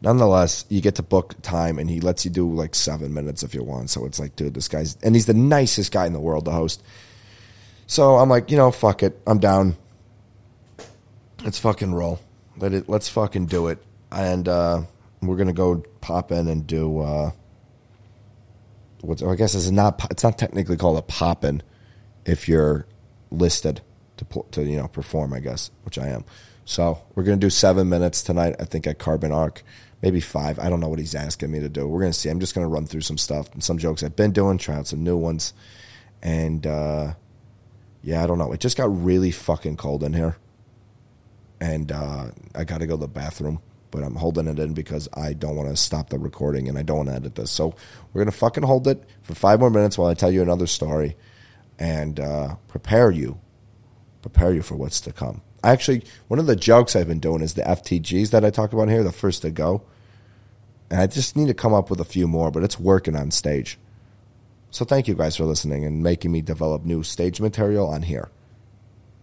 Nonetheless, 0.00 0.66
you 0.68 0.80
get 0.80 0.96
to 0.96 1.02
book 1.02 1.34
time, 1.42 1.78
and 1.78 1.90
he 1.90 2.00
lets 2.00 2.24
you 2.24 2.30
do 2.30 2.52
like 2.52 2.74
seven 2.74 3.12
minutes 3.12 3.42
if 3.42 3.54
you 3.54 3.62
want. 3.62 3.90
So 3.90 4.06
it's 4.06 4.20
like, 4.20 4.36
dude, 4.36 4.54
this 4.54 4.68
guy's 4.68 4.96
and 5.02 5.14
he's 5.14 5.26
the 5.26 5.34
nicest 5.34 5.90
guy 5.90 6.06
in 6.06 6.12
the 6.12 6.20
world 6.20 6.44
to 6.44 6.52
host. 6.52 6.82
So 7.86 8.16
I'm 8.16 8.28
like, 8.28 8.50
you 8.50 8.56
know, 8.56 8.70
fuck 8.70 9.02
it, 9.02 9.20
I'm 9.26 9.38
down. 9.38 9.76
Let's 11.42 11.58
fucking 11.58 11.94
roll. 11.94 12.20
Let 12.56 12.72
it. 12.72 12.88
Let's 12.88 13.08
fucking 13.08 13.46
do 13.46 13.68
it. 13.68 13.82
And 14.12 14.48
uh, 14.48 14.82
we're 15.22 15.36
gonna 15.36 15.52
go 15.52 15.82
pop 16.00 16.30
in 16.30 16.46
and 16.48 16.66
do. 16.66 17.00
Uh, 17.00 17.30
what's 19.00 19.22
I 19.22 19.34
guess 19.34 19.54
it's 19.54 19.70
not. 19.70 20.06
It's 20.10 20.22
not 20.22 20.38
technically 20.38 20.76
called 20.76 20.98
a 20.98 21.02
pop 21.02 21.44
in 21.44 21.62
if 22.24 22.48
you're 22.48 22.86
listed 23.30 23.80
to 24.18 24.44
to 24.52 24.62
you 24.62 24.76
know 24.76 24.88
perform. 24.88 25.32
I 25.32 25.40
guess 25.40 25.70
which 25.84 25.98
I 25.98 26.08
am. 26.08 26.24
So 26.64 26.98
we're 27.14 27.22
gonna 27.22 27.36
do 27.36 27.50
seven 27.50 27.88
minutes 27.88 28.22
tonight. 28.22 28.56
I 28.58 28.64
think 28.64 28.86
at 28.86 28.98
Carbon 28.98 29.32
Arc, 29.32 29.62
maybe 30.02 30.20
five. 30.20 30.58
I 30.58 30.68
don't 30.68 30.80
know 30.80 30.88
what 30.88 30.98
he's 30.98 31.14
asking 31.14 31.50
me 31.50 31.60
to 31.60 31.68
do. 31.68 31.86
We're 31.86 32.00
gonna 32.00 32.12
see. 32.12 32.28
I'm 32.28 32.40
just 32.40 32.54
gonna 32.54 32.68
run 32.68 32.86
through 32.86 33.02
some 33.02 33.18
stuff 33.18 33.52
and 33.52 33.62
some 33.62 33.78
jokes 33.78 34.02
I've 34.02 34.16
been 34.16 34.32
doing, 34.32 34.58
try 34.58 34.76
out 34.76 34.86
some 34.86 35.04
new 35.04 35.16
ones, 35.16 35.54
and 36.22 36.66
uh, 36.66 37.14
yeah, 38.02 38.22
I 38.22 38.26
don't 38.26 38.38
know. 38.38 38.52
It 38.52 38.60
just 38.60 38.76
got 38.76 39.04
really 39.04 39.30
fucking 39.30 39.76
cold 39.76 40.02
in 40.02 40.12
here, 40.12 40.36
and 41.60 41.90
uh, 41.92 42.26
I 42.54 42.64
got 42.64 42.78
to 42.78 42.86
go 42.86 42.96
to 42.96 43.00
the 43.00 43.08
bathroom. 43.08 43.60
But 43.96 44.04
I'm 44.04 44.16
holding 44.16 44.46
it 44.46 44.58
in 44.58 44.74
because 44.74 45.08
I 45.14 45.32
don't 45.32 45.56
want 45.56 45.70
to 45.70 45.76
stop 45.76 46.10
the 46.10 46.18
recording 46.18 46.68
and 46.68 46.76
I 46.76 46.82
don't 46.82 46.98
want 46.98 47.08
to 47.08 47.14
edit 47.14 47.34
this. 47.34 47.50
So 47.50 47.74
we're 48.12 48.20
gonna 48.20 48.30
fucking 48.30 48.62
hold 48.62 48.86
it 48.86 49.02
for 49.22 49.34
five 49.34 49.58
more 49.58 49.70
minutes 49.70 49.96
while 49.96 50.10
I 50.10 50.12
tell 50.12 50.30
you 50.30 50.42
another 50.42 50.66
story 50.66 51.16
and 51.78 52.20
uh, 52.20 52.56
prepare 52.68 53.10
you, 53.10 53.40
prepare 54.20 54.52
you 54.52 54.60
for 54.60 54.74
what's 54.74 55.00
to 55.00 55.14
come. 55.14 55.40
Actually, 55.64 56.04
one 56.28 56.38
of 56.38 56.44
the 56.44 56.56
jokes 56.56 56.94
I've 56.94 57.08
been 57.08 57.20
doing 57.20 57.40
is 57.40 57.54
the 57.54 57.62
FTGs 57.62 58.32
that 58.32 58.44
I 58.44 58.50
talk 58.50 58.74
about 58.74 58.90
here, 58.90 59.02
the 59.02 59.12
first 59.12 59.40
to 59.40 59.50
go. 59.50 59.82
And 60.90 61.00
I 61.00 61.06
just 61.06 61.34
need 61.34 61.48
to 61.48 61.54
come 61.54 61.72
up 61.72 61.88
with 61.88 61.98
a 61.98 62.04
few 62.04 62.28
more, 62.28 62.50
but 62.50 62.64
it's 62.64 62.78
working 62.78 63.16
on 63.16 63.30
stage. 63.30 63.78
So 64.70 64.84
thank 64.84 65.08
you 65.08 65.14
guys 65.14 65.38
for 65.38 65.44
listening 65.44 65.86
and 65.86 66.02
making 66.02 66.32
me 66.32 66.42
develop 66.42 66.84
new 66.84 67.02
stage 67.02 67.40
material 67.40 67.88
on 67.88 68.02
here. 68.02 68.28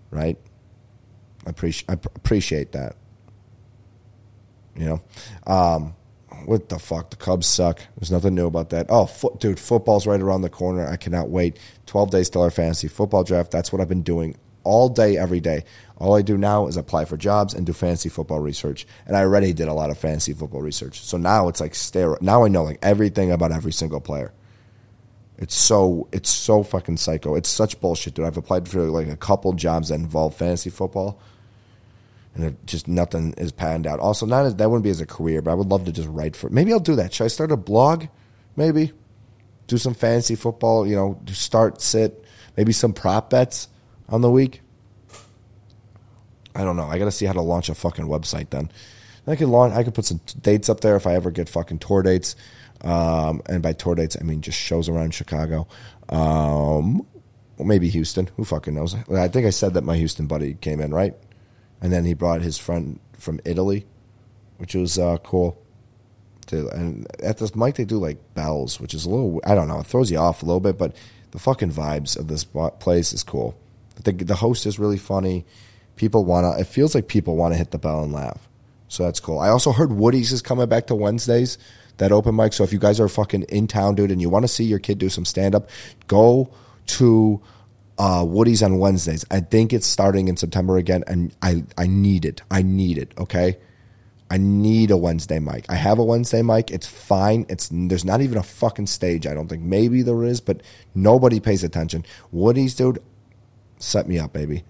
Right? 0.09 0.39
I 1.45 1.51
I 1.87 1.93
appreciate 1.93 2.71
that. 2.71 2.95
You 4.75 4.85
know, 4.85 5.01
um, 5.45 5.95
what 6.45 6.69
the 6.69 6.79
fuck? 6.79 7.11
The 7.11 7.15
Cubs 7.15 7.47
suck. 7.47 7.79
There's 7.97 8.11
nothing 8.11 8.35
new 8.35 8.47
about 8.47 8.69
that. 8.71 8.87
Oh, 8.89 9.05
fo- 9.05 9.35
dude, 9.39 9.59
football's 9.59 10.07
right 10.07 10.19
around 10.19 10.41
the 10.41 10.49
corner. 10.49 10.87
I 10.87 10.97
cannot 10.97 11.29
wait. 11.29 11.57
12 11.85 12.11
days 12.11 12.29
till 12.29 12.41
our 12.41 12.51
fantasy 12.51 12.87
football 12.87 13.23
draft. 13.23 13.51
That's 13.51 13.71
what 13.71 13.81
I've 13.81 13.89
been 13.89 14.03
doing 14.03 14.35
all 14.63 14.89
day, 14.89 15.17
every 15.17 15.39
day. 15.39 15.63
All 15.97 16.15
I 16.15 16.21
do 16.21 16.37
now 16.37 16.67
is 16.67 16.77
apply 16.77 17.05
for 17.05 17.17
jobs 17.17 17.53
and 17.53 17.65
do 17.65 17.73
fantasy 17.73 18.09
football 18.09 18.39
research. 18.39 18.87
And 19.05 19.15
I 19.15 19.21
already 19.21 19.53
did 19.53 19.67
a 19.67 19.73
lot 19.73 19.89
of 19.89 19.97
fantasy 19.97 20.33
football 20.33 20.61
research. 20.61 21.01
So 21.01 21.17
now 21.17 21.47
it's 21.47 21.61
like 21.61 21.75
stare. 21.75 22.17
Now 22.19 22.43
I 22.43 22.47
know 22.47 22.63
like 22.63 22.79
everything 22.81 23.31
about 23.31 23.51
every 23.51 23.71
single 23.71 24.01
player. 24.01 24.33
It's 25.37 25.55
so 25.55 26.07
it's 26.11 26.29
so 26.29 26.63
fucking 26.63 26.97
psycho. 26.97 27.35
It's 27.35 27.49
such 27.49 27.79
bullshit, 27.79 28.13
dude. 28.13 28.25
I've 28.25 28.37
applied 28.37 28.67
for 28.67 28.81
like 28.83 29.07
a 29.07 29.17
couple 29.17 29.53
jobs 29.53 29.89
that 29.89 29.95
involve 29.95 30.35
fantasy 30.35 30.69
football, 30.69 31.19
and 32.35 32.43
it 32.45 32.65
just 32.65 32.87
nothing 32.87 33.33
is 33.37 33.51
panned 33.51 33.85
out. 33.85 33.99
Also, 33.99 34.25
not 34.25 34.45
as 34.45 34.55
that 34.55 34.69
wouldn't 34.69 34.83
be 34.83 34.89
as 34.89 35.01
a 35.01 35.05
career, 35.05 35.41
but 35.41 35.51
I 35.51 35.53
would 35.53 35.67
love 35.67 35.85
to 35.85 35.91
just 35.91 36.09
write 36.09 36.35
for. 36.35 36.49
Maybe 36.49 36.73
I'll 36.73 36.79
do 36.79 36.95
that. 36.95 37.13
Should 37.13 37.25
I 37.25 37.27
start 37.27 37.51
a 37.51 37.57
blog? 37.57 38.05
Maybe 38.55 38.91
do 39.67 39.77
some 39.77 39.93
fantasy 39.93 40.35
football. 40.35 40.87
You 40.87 40.95
know, 40.95 41.19
start 41.27 41.81
sit. 41.81 42.23
Maybe 42.57 42.71
some 42.71 42.93
prop 42.93 43.29
bets 43.29 43.67
on 44.09 44.21
the 44.21 44.29
week. 44.29 44.61
I 46.55 46.63
don't 46.63 46.75
know. 46.75 46.85
I 46.85 46.99
got 46.99 47.05
to 47.05 47.11
see 47.11 47.25
how 47.25 47.33
to 47.33 47.41
launch 47.41 47.69
a 47.69 47.75
fucking 47.75 48.05
website 48.05 48.49
then. 48.51 48.71
I 49.25 49.35
could 49.35 49.47
launch. 49.47 49.73
I 49.73 49.83
could 49.83 49.93
put 49.93 50.05
some 50.05 50.19
dates 50.41 50.69
up 50.69 50.81
there 50.81 50.95
if 50.95 51.07
I 51.07 51.15
ever 51.15 51.31
get 51.31 51.49
fucking 51.49 51.79
tour 51.79 52.03
dates. 52.03 52.35
Um, 52.81 53.41
and 53.47 53.63
by 53.63 53.73
tour 53.73 53.95
dates, 53.95 54.17
I 54.19 54.23
mean 54.23 54.41
just 54.41 54.59
shows 54.59 54.89
around 54.89 55.13
Chicago. 55.13 55.67
Um, 56.09 57.05
maybe 57.57 57.89
Houston. 57.89 58.29
Who 58.35 58.43
fucking 58.43 58.73
knows? 58.73 58.95
I 59.09 59.27
think 59.29 59.47
I 59.47 59.51
said 59.51 59.75
that 59.75 59.83
my 59.83 59.95
Houston 59.95 60.27
buddy 60.27 60.55
came 60.55 60.81
in 60.81 60.93
right, 60.93 61.15
and 61.83 61.91
then 61.91 62.05
he 62.05 62.13
brought 62.13 62.41
his 62.41 62.57
friend 62.57 62.99
from 63.19 63.41
Italy, 63.43 63.85
which 64.57 64.73
was 64.73 64.97
uh, 64.97 65.17
cool. 65.17 65.61
To, 66.47 66.69
and 66.69 67.05
at 67.21 67.37
this 67.37 67.55
mic, 67.55 67.75
they 67.75 67.85
do 67.85 67.97
like 67.97 68.17
bells, 68.33 68.79
which 68.79 68.93
is 68.93 69.05
a 69.05 69.09
little. 69.09 69.41
I 69.45 69.53
don't 69.53 69.67
know. 69.67 69.81
It 69.81 69.85
throws 69.85 70.09
you 70.09 70.17
off 70.17 70.41
a 70.41 70.45
little 70.45 70.61
bit, 70.61 70.77
but 70.77 70.95
the 71.31 71.39
fucking 71.39 71.71
vibes 71.71 72.17
of 72.17 72.29
this 72.29 72.45
place 72.45 73.11
is 73.11 73.21
cool. 73.21 73.55
The 74.01 74.13
the 74.13 74.35
host 74.35 74.65
is 74.65 74.79
really 74.79 74.97
funny. 74.97 75.45
People 75.97 76.23
wanna. 76.23 76.57
It 76.57 76.67
feels 76.67 76.95
like 76.95 77.07
people 77.09 77.35
want 77.35 77.53
to 77.53 77.57
hit 77.57 77.71
the 77.71 77.77
bell 77.77 78.01
and 78.01 78.13
laugh. 78.13 78.47
So 78.87 79.03
that's 79.03 79.19
cool. 79.19 79.39
I 79.39 79.49
also 79.49 79.73
heard 79.73 79.91
Woody's 79.91 80.31
is 80.31 80.41
coming 80.41 80.67
back 80.67 80.87
to 80.87 80.95
Wednesdays, 80.95 81.57
that 81.97 82.13
open 82.13 82.35
mic. 82.35 82.53
So 82.53 82.63
if 82.63 82.71
you 82.71 82.79
guys 82.79 82.99
are 82.99 83.09
fucking 83.09 83.43
in 83.43 83.67
town, 83.67 83.95
dude, 83.95 84.11
and 84.11 84.21
you 84.21 84.29
want 84.29 84.43
to 84.43 84.47
see 84.49 84.63
your 84.63 84.79
kid 84.79 84.99
do 84.99 85.09
some 85.09 85.25
stand 85.25 85.53
up, 85.53 85.69
go 86.07 86.49
to 86.87 87.41
uh, 87.97 88.25
Woody's 88.27 88.63
on 88.63 88.79
Wednesdays. 88.79 89.25
I 89.29 89.39
think 89.39 89.73
it's 89.73 89.87
starting 89.87 90.27
in 90.27 90.37
September 90.37 90.77
again, 90.77 91.03
and 91.07 91.35
I, 91.41 91.63
I 91.77 91.87
need 91.87 92.25
it. 92.25 92.41
I 92.49 92.61
need 92.61 92.97
it, 92.97 93.13
okay? 93.17 93.57
I 94.31 94.37
need 94.37 94.89
a 94.89 94.97
Wednesday 94.97 95.37
mic. 95.37 95.65
I 95.69 95.75
have 95.75 95.99
a 95.99 96.03
Wednesday 96.03 96.41
mic. 96.41 96.71
It's 96.71 96.87
fine. 96.87 97.45
It's 97.49 97.69
there's 97.71 98.03
not 98.03 98.21
even 98.21 98.39
a 98.39 98.43
fucking 98.43 98.87
stage. 98.87 99.27
I 99.27 99.33
don't 99.35 99.47
think. 99.47 99.61
Maybe 99.61 100.01
there 100.01 100.23
is, 100.23 100.41
but 100.41 100.61
nobody 100.95 101.39
pays 101.39 101.63
attention. 101.63 102.03
Woody's, 102.31 102.73
dude, 102.73 102.97
set 103.77 104.07
me 104.07 104.17
up, 104.17 104.33
baby. 104.33 104.63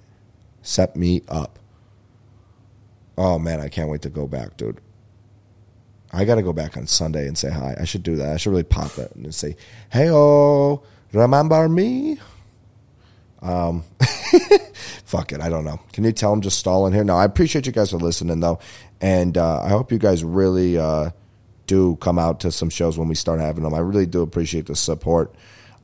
Set 0.62 0.98
me 0.98 1.22
up. 1.30 1.60
Oh 3.18 3.40
man, 3.40 3.62
I 3.62 3.70
can't 3.70 3.90
wait 3.90 4.02
to 4.02 4.10
go 4.10 4.28
back, 4.28 4.58
dude. 4.58 4.82
I 6.12 6.26
got 6.26 6.36
to 6.36 6.44
go 6.44 6.54
back 6.54 6.76
on 6.76 6.86
Sunday 6.86 7.28
and 7.28 7.38
say 7.38 7.50
hi. 7.50 7.76
I 7.80 7.86
should 7.86 8.04
do 8.04 8.18
that. 8.18 8.34
I 8.34 8.38
should 8.38 8.52
really 8.52 8.64
pop 8.64 8.98
it 8.98 9.16
and 9.16 9.34
say, 9.34 9.56
"Hey, 9.92 10.10
oh, 10.12 10.84
remember 11.14 11.70
me?" 11.70 12.20
Um, 13.44 13.84
fuck 15.04 15.34
it. 15.34 15.42
I 15.42 15.50
don't 15.50 15.66
know. 15.66 15.80
Can 15.92 16.06
you 16.06 16.12
tell 16.14 16.32
I'm 16.34 16.42
just 16.42 16.58
stalling 16.58 16.94
here? 16.94 17.04
No, 17.04 17.16
I 17.16 17.26
appreciate 17.26 17.66
you 17.66 17.72
guys 17.72 17.92
for 17.92 17.98
listening 17.98 18.40
though, 18.40 18.60
and 19.02 19.38
uh, 19.38 19.62
I 19.62 19.70
hope 19.70 19.92
you 19.92 20.00
guys 20.00 20.24
really 20.24 20.78
uh, 20.78 21.12
do 21.68 21.98
come 21.98 22.18
out 22.18 22.40
to 22.42 22.52
some 22.52 22.70
shows 22.70 22.98
when 22.98 23.10
we 23.10 23.16
start 23.16 23.40
having 23.40 23.64
them. 23.64 23.74
I 23.74 23.80
really 23.80 24.06
do 24.06 24.22
appreciate 24.22 24.68
the 24.68 24.76
support 24.76 25.36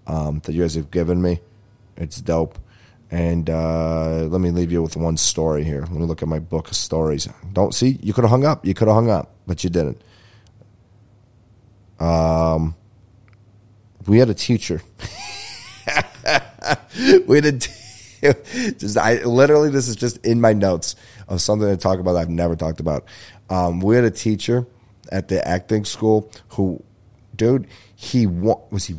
um, 0.07 0.39
that 0.45 0.53
you 0.53 0.61
guys 0.61 0.75
have 0.75 0.89
given 0.89 1.21
me. 1.21 1.41
It's 1.97 2.21
dope. 2.21 2.57
And 3.11 3.49
uh, 3.49 4.27
let 4.29 4.39
me 4.39 4.51
leave 4.51 4.71
you 4.71 4.83
with 4.83 4.95
one 4.95 5.17
story 5.17 5.63
here. 5.63 5.81
Let 5.81 5.91
me 5.91 6.05
look 6.05 6.21
at 6.21 6.27
my 6.27 6.39
book 6.39 6.67
of 6.69 6.75
stories. 6.75 7.27
Don't 7.53 7.73
see 7.73 7.97
you 8.01 8.13
could 8.13 8.23
have 8.23 8.29
hung 8.29 8.45
up. 8.45 8.65
You 8.65 8.73
could 8.73 8.87
have 8.87 8.95
hung 8.95 9.09
up, 9.09 9.31
but 9.47 9.63
you 9.63 9.69
didn't. 9.69 10.01
Um, 11.99 12.75
we 14.07 14.19
had 14.19 14.29
a 14.29 14.33
teacher. 14.35 14.81
we 17.27 17.37
had 17.37 17.45
a 17.45 17.57
t- 17.57 17.71
just 18.77 18.97
I 18.97 19.23
literally 19.23 19.69
this 19.69 19.87
is 19.87 19.95
just 19.95 20.25
in 20.25 20.41
my 20.41 20.53
notes 20.53 20.95
of 21.27 21.41
something 21.41 21.67
to 21.67 21.77
talk 21.77 21.99
about 21.99 22.15
I've 22.15 22.29
never 22.29 22.55
talked 22.55 22.79
about. 22.79 23.05
Um, 23.49 23.79
we 23.79 23.95
had 23.95 24.03
a 24.03 24.11
teacher 24.11 24.67
at 25.11 25.27
the 25.27 25.45
acting 25.47 25.85
school 25.85 26.31
who, 26.49 26.83
dude, 27.35 27.67
he 27.95 28.27
won. 28.27 28.61
Was 28.71 28.85
he? 28.85 28.95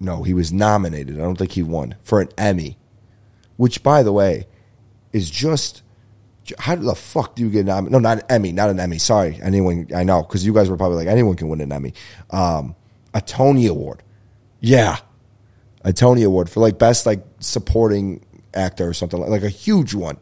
No, 0.00 0.22
he 0.22 0.34
was 0.34 0.52
nominated. 0.52 1.16
I 1.16 1.22
don't 1.22 1.36
think 1.36 1.52
he 1.52 1.62
won 1.62 1.94
for 2.02 2.20
an 2.20 2.28
Emmy 2.36 2.78
which, 3.62 3.82
by 3.84 4.02
the 4.02 4.12
way, 4.12 4.46
is 5.12 5.30
just 5.30 5.82
how 6.58 6.74
the 6.74 6.96
fuck 6.96 7.36
do 7.36 7.42
you 7.42 7.50
get 7.50 7.68
an 7.68 7.90
No, 7.90 8.00
not 8.00 8.18
an 8.18 8.24
Emmy, 8.28 8.50
not 8.50 8.70
an 8.70 8.80
Emmy. 8.80 8.98
Sorry, 8.98 9.38
anyone 9.40 9.86
I 9.94 10.02
know 10.02 10.22
because 10.22 10.44
you 10.44 10.52
guys 10.52 10.68
were 10.68 10.76
probably 10.76 10.96
like 10.96 11.06
anyone 11.06 11.36
can 11.36 11.48
win 11.48 11.60
an 11.60 11.70
Emmy. 11.70 11.94
Um, 12.30 12.74
a 13.14 13.20
Tony 13.20 13.68
Award, 13.68 14.02
yeah, 14.60 14.96
a 15.84 15.92
Tony 15.92 16.22
Award 16.22 16.48
for 16.48 16.60
like 16.60 16.78
best 16.78 17.06
like 17.06 17.24
supporting 17.40 18.24
actor 18.54 18.88
or 18.88 18.94
something 18.94 19.20
like, 19.20 19.30
like 19.30 19.42
a 19.42 19.48
huge 19.48 19.94
one, 19.94 20.18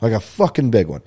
like 0.00 0.12
a 0.12 0.20
fucking 0.20 0.70
big 0.70 0.86
one. 0.86 1.02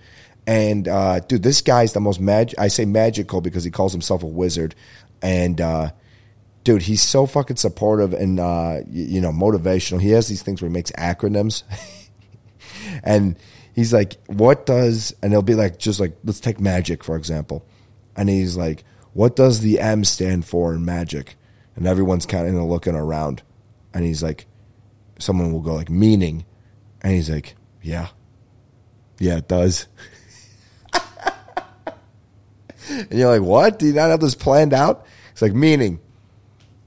And 0.45 0.87
uh, 0.87 1.19
dude, 1.19 1.43
this 1.43 1.61
guy's 1.61 1.93
the 1.93 1.99
most 1.99 2.21
mag. 2.21 2.55
I 2.57 2.69
say 2.69 2.85
magical 2.85 3.41
because 3.41 3.63
he 3.65 3.71
calls 3.71 3.91
himself 3.91 4.23
a 4.23 4.27
wizard, 4.27 4.75
and 5.21 5.59
uh, 5.59 5.91
dude, 6.63 6.83
he's 6.83 7.01
so 7.01 7.25
fucking 7.25 7.57
supportive 7.57 8.13
and 8.13 8.39
uh, 8.39 8.79
you, 8.89 9.03
you 9.03 9.21
know 9.21 9.31
motivational. 9.31 10.01
He 10.01 10.11
has 10.11 10.27
these 10.29 10.43
things 10.43 10.61
where 10.61 10.69
he 10.69 10.73
makes 10.73 10.91
acronyms, 10.91 11.63
and 13.03 13.37
he's 13.73 13.91
like, 13.91 14.15
"What 14.27 14.65
does?" 14.65 15.13
And 15.21 15.33
he'll 15.33 15.41
be 15.41 15.55
like, 15.55 15.79
"Just 15.79 15.99
like 15.99 16.17
let's 16.23 16.39
take 16.39 16.61
magic 16.61 17.03
for 17.03 17.17
example," 17.17 17.65
and 18.15 18.29
he's 18.29 18.55
like, 18.55 18.85
"What 19.11 19.35
does 19.35 19.59
the 19.59 19.81
M 19.81 20.05
stand 20.05 20.45
for 20.45 20.73
in 20.73 20.85
magic?" 20.85 21.35
And 21.75 21.85
everyone's 21.85 22.25
kind 22.25 22.47
of 22.47 22.63
looking 22.63 22.95
around, 22.95 23.43
and 23.93 24.03
he's 24.03 24.23
like, 24.23 24.45
someone 25.19 25.51
will 25.51 25.61
go 25.61 25.75
like 25.75 25.89
meaning, 25.89 26.45
and 27.01 27.13
he's 27.13 27.29
like, 27.29 27.55
"Yeah, 27.81 28.09
yeah, 29.19 29.37
it 29.37 29.47
does." 29.47 29.87
and 32.89 33.11
you're 33.11 33.31
like, 33.31 33.47
"What? 33.47 33.79
Do 33.79 33.87
you 33.87 33.93
not 33.93 34.09
have 34.09 34.19
this 34.19 34.35
planned 34.35 34.73
out?" 34.73 35.05
It's 35.31 35.41
like 35.41 35.53
meaning 35.53 35.99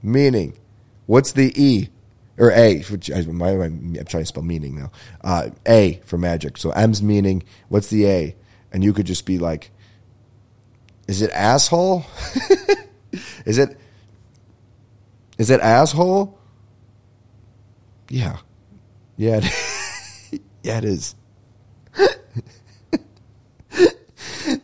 meaning. 0.03 0.57
What's 1.05 1.33
the 1.33 1.51
E? 1.61 1.89
or 2.37 2.51
A. 2.51 2.81
Which 2.83 3.11
I, 3.11 3.17
I'm 3.17 3.39
trying 3.39 4.05
to 4.05 4.25
spell 4.25 4.43
meaning 4.43 4.75
now. 4.75 4.91
Uh, 5.21 5.49
a 5.67 6.01
for 6.05 6.17
magic. 6.17 6.57
So 6.57 6.71
M's 6.71 7.01
meaning. 7.01 7.43
What's 7.69 7.87
the 7.87 8.07
A? 8.07 8.35
And 8.71 8.83
you 8.83 8.93
could 8.93 9.05
just 9.05 9.25
be 9.25 9.37
like, 9.37 9.71
is 11.07 11.21
it 11.21 11.29
asshole? 11.31 12.05
is 13.45 13.57
it? 13.57 13.77
Is 15.37 15.49
it 15.49 15.59
asshole? 15.59 16.37
Yeah, 18.11 18.37
yeah, 19.15 19.39
it, 19.41 20.41
yeah, 20.63 20.79
it 20.79 20.83
is. 20.83 21.15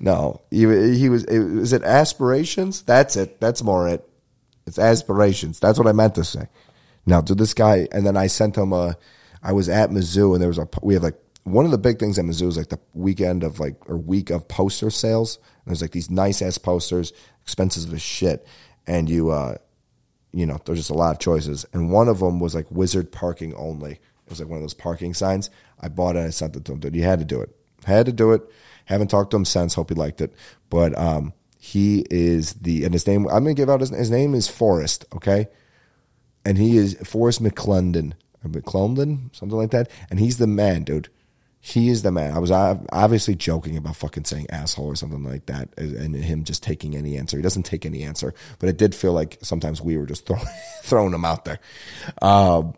no, 0.01 0.41
he, 0.51 0.65
he 0.97 1.07
was. 1.07 1.23
Is 1.23 1.71
it 1.71 1.83
aspirations? 1.83 2.81
That's 2.81 3.15
it. 3.15 3.39
That's 3.39 3.63
more 3.63 3.88
it. 3.88 4.05
It's 4.65 4.77
aspirations. 4.77 5.62
That's 5.62 5.79
what 5.79 5.88
I 5.88 5.93
meant 5.93 6.15
to 6.15 6.25
say. 6.25 6.49
Now, 7.05 7.21
to 7.21 7.33
this 7.33 7.53
guy, 7.53 7.88
and 7.93 8.05
then 8.05 8.17
I 8.17 8.27
sent 8.27 8.57
him 8.57 8.73
a. 8.73 8.97
I 9.41 9.53
was 9.53 9.69
at 9.69 9.91
Mizzou, 9.91 10.33
and 10.33 10.41
there 10.41 10.49
was 10.49 10.57
a. 10.57 10.67
We 10.81 10.95
have 10.95 11.03
like 11.03 11.17
one 11.45 11.63
of 11.63 11.71
the 11.71 11.77
big 11.77 11.99
things 11.99 12.19
at 12.19 12.25
Mizzou 12.25 12.49
is 12.49 12.57
like 12.57 12.67
the 12.67 12.79
weekend 12.93 13.43
of 13.43 13.62
like 13.62 13.77
or 13.89 13.95
week 13.95 14.29
of 14.29 14.49
poster 14.49 14.89
sales. 14.89 15.38
And 15.38 15.71
there's 15.71 15.81
like 15.81 15.91
these 15.91 16.12
nice 16.12 16.41
ass 16.41 16.57
posters, 16.57 17.13
expensive 17.43 17.93
as 17.93 18.01
shit, 18.01 18.45
and 18.86 19.10
you, 19.10 19.29
uh, 19.29 19.55
you 20.38 20.45
know, 20.45 20.60
there's 20.65 20.78
just 20.78 20.91
a 20.91 20.93
lot 20.93 21.13
of 21.15 21.19
choices. 21.19 21.65
And 21.73 21.91
one 21.91 22.08
of 22.08 22.19
them 22.19 22.39
was 22.39 22.54
like 22.54 22.69
wizard 22.69 23.12
parking 23.12 23.56
only. 23.56 23.93
It 23.93 24.30
was 24.30 24.39
like 24.39 24.47
one 24.47 24.58
of 24.58 24.63
those 24.63 24.76
parking 24.76 25.15
signs. 25.15 25.50
I 25.80 25.88
bought 25.88 26.15
it 26.15 26.19
I 26.19 26.30
sent 26.30 26.56
it 26.56 26.63
to 26.65 26.73
him. 26.73 26.80
Dude, 26.80 26.95
you 26.95 27.02
had 27.02 27.17
to 27.17 27.26
do 27.26 27.41
it. 27.41 27.50
Had 27.86 28.06
to 28.06 28.12
do 28.12 28.34
it. 28.34 28.43
Haven't 28.86 29.08
talked 29.08 29.32
to 29.32 29.38
him 29.38 29.45
since. 29.45 29.73
Hope 29.73 29.89
he 29.89 29.95
liked 29.95 30.21
it. 30.21 30.34
But 30.69 30.95
um, 30.95 31.34
he 31.58 32.06
is 32.12 32.54
the 32.54 32.86
and 32.86 32.93
his 32.93 33.08
name. 33.08 33.26
I'm 33.30 33.45
gonna 33.45 33.56
give 33.56 33.69
out 33.69 33.80
his 33.80 33.89
his 33.89 34.12
name 34.12 34.36
is 34.36 34.47
Forrest. 34.47 35.06
Okay, 35.15 35.47
and 36.45 36.60
he 36.60 36.78
is 36.78 36.95
Forrest 37.04 37.41
McClendon, 37.41 38.13
McClendon, 38.45 39.36
something 39.36 39.58
like 39.58 39.71
that. 39.71 39.89
And 40.12 40.19
he's 40.19 40.38
the 40.38 40.45
man, 40.45 40.84
dude. 40.84 41.10
He 41.60 41.89
is 41.89 42.02
the 42.04 42.12
man. 42.12 42.34
I 42.34 42.39
was 42.39 42.52
obviously 42.52 43.36
joking 43.36 43.76
about 43.78 43.96
fucking 43.96 44.26
saying 44.26 44.48
asshole 44.52 44.86
or 44.88 44.96
something 44.96 45.24
like 45.24 45.48
that, 45.48 45.70
and 45.78 46.15
him 46.15 46.43
just 46.43 46.63
taking 46.63 46.96
any 46.96 47.17
answer. 47.17 47.36
He 47.36 47.43
doesn't 47.43 47.63
take 47.63 47.86
any 47.86 48.04
answer, 48.04 48.34
but 48.60 48.70
it 48.70 48.78
did 48.78 48.96
feel 48.96 49.12
like 49.12 49.38
sometimes 49.41 49.82
we 49.82 49.98
were 49.98 50.06
just 50.06 50.26
throwing 50.26 50.46
throwing 50.84 51.13
him 51.13 51.26
out 51.26 51.46
there. 51.46 51.60
Um, 52.22 52.74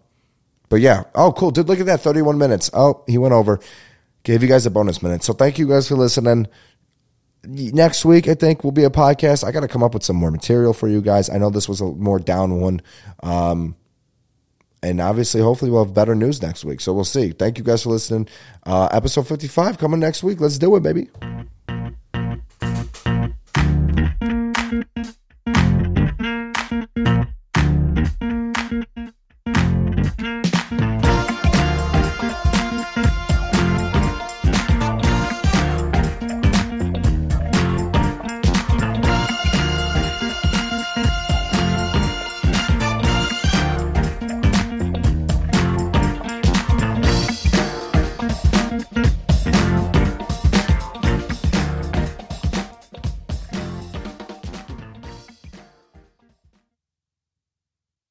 but 0.70 0.78
yeah, 0.78 1.04
oh 1.14 1.32
cool, 1.34 1.52
dude. 1.52 1.68
Look 1.68 1.80
at 1.80 1.86
that, 1.88 2.02
thirty-one 2.02 2.38
minutes. 2.38 2.70
Oh, 2.74 3.04
he 3.06 3.18
went 3.18 3.34
over. 3.34 3.60
Gave 4.24 4.42
you 4.42 4.50
guys 4.50 4.66
a 4.66 4.72
bonus 4.72 5.04
minute. 5.04 5.24
So 5.24 5.34
thank 5.34 5.60
you 5.60 5.68
guys 5.68 5.88
for 5.88 5.96
listening. 5.96 6.48
Next 7.44 8.04
week, 8.04 8.28
I 8.28 8.34
think 8.34 8.64
will 8.64 8.72
be 8.72 8.84
a 8.84 8.90
podcast. 8.90 9.44
I 9.44 9.52
got 9.52 9.62
to 9.62 9.68
come 9.68 9.84
up 9.84 9.94
with 9.94 10.04
some 10.04 10.18
more 10.18 10.32
material 10.32 10.74
for 10.74 10.88
you 10.88 11.02
guys. 11.02 11.30
I 11.30 11.38
know 11.38 11.50
this 11.50 11.70
was 11.70 11.80
a 11.80 11.86
more 11.86 12.20
down 12.20 12.60
one. 12.60 12.82
Um, 13.24 13.76
and 14.82 15.02
obviously, 15.02 15.42
hopefully, 15.42 15.72
we'll 15.72 15.84
have 15.86 15.94
better 15.94 16.16
news 16.16 16.42
next 16.42 16.64
week. 16.66 16.82
So 16.82 16.94
we'll 16.94 17.04
see. 17.04 17.32
Thank 17.32 17.58
you 17.58 17.64
guys 17.64 17.84
for 17.84 17.90
listening. 17.90 18.28
Uh, 18.66 18.88
episode 18.92 19.28
55 19.28 19.78
coming 19.78 20.00
next 20.00 20.24
week. 20.24 20.40
Let's 20.40 20.58
do 20.58 20.76
it, 20.76 20.84
baby. 20.84 21.10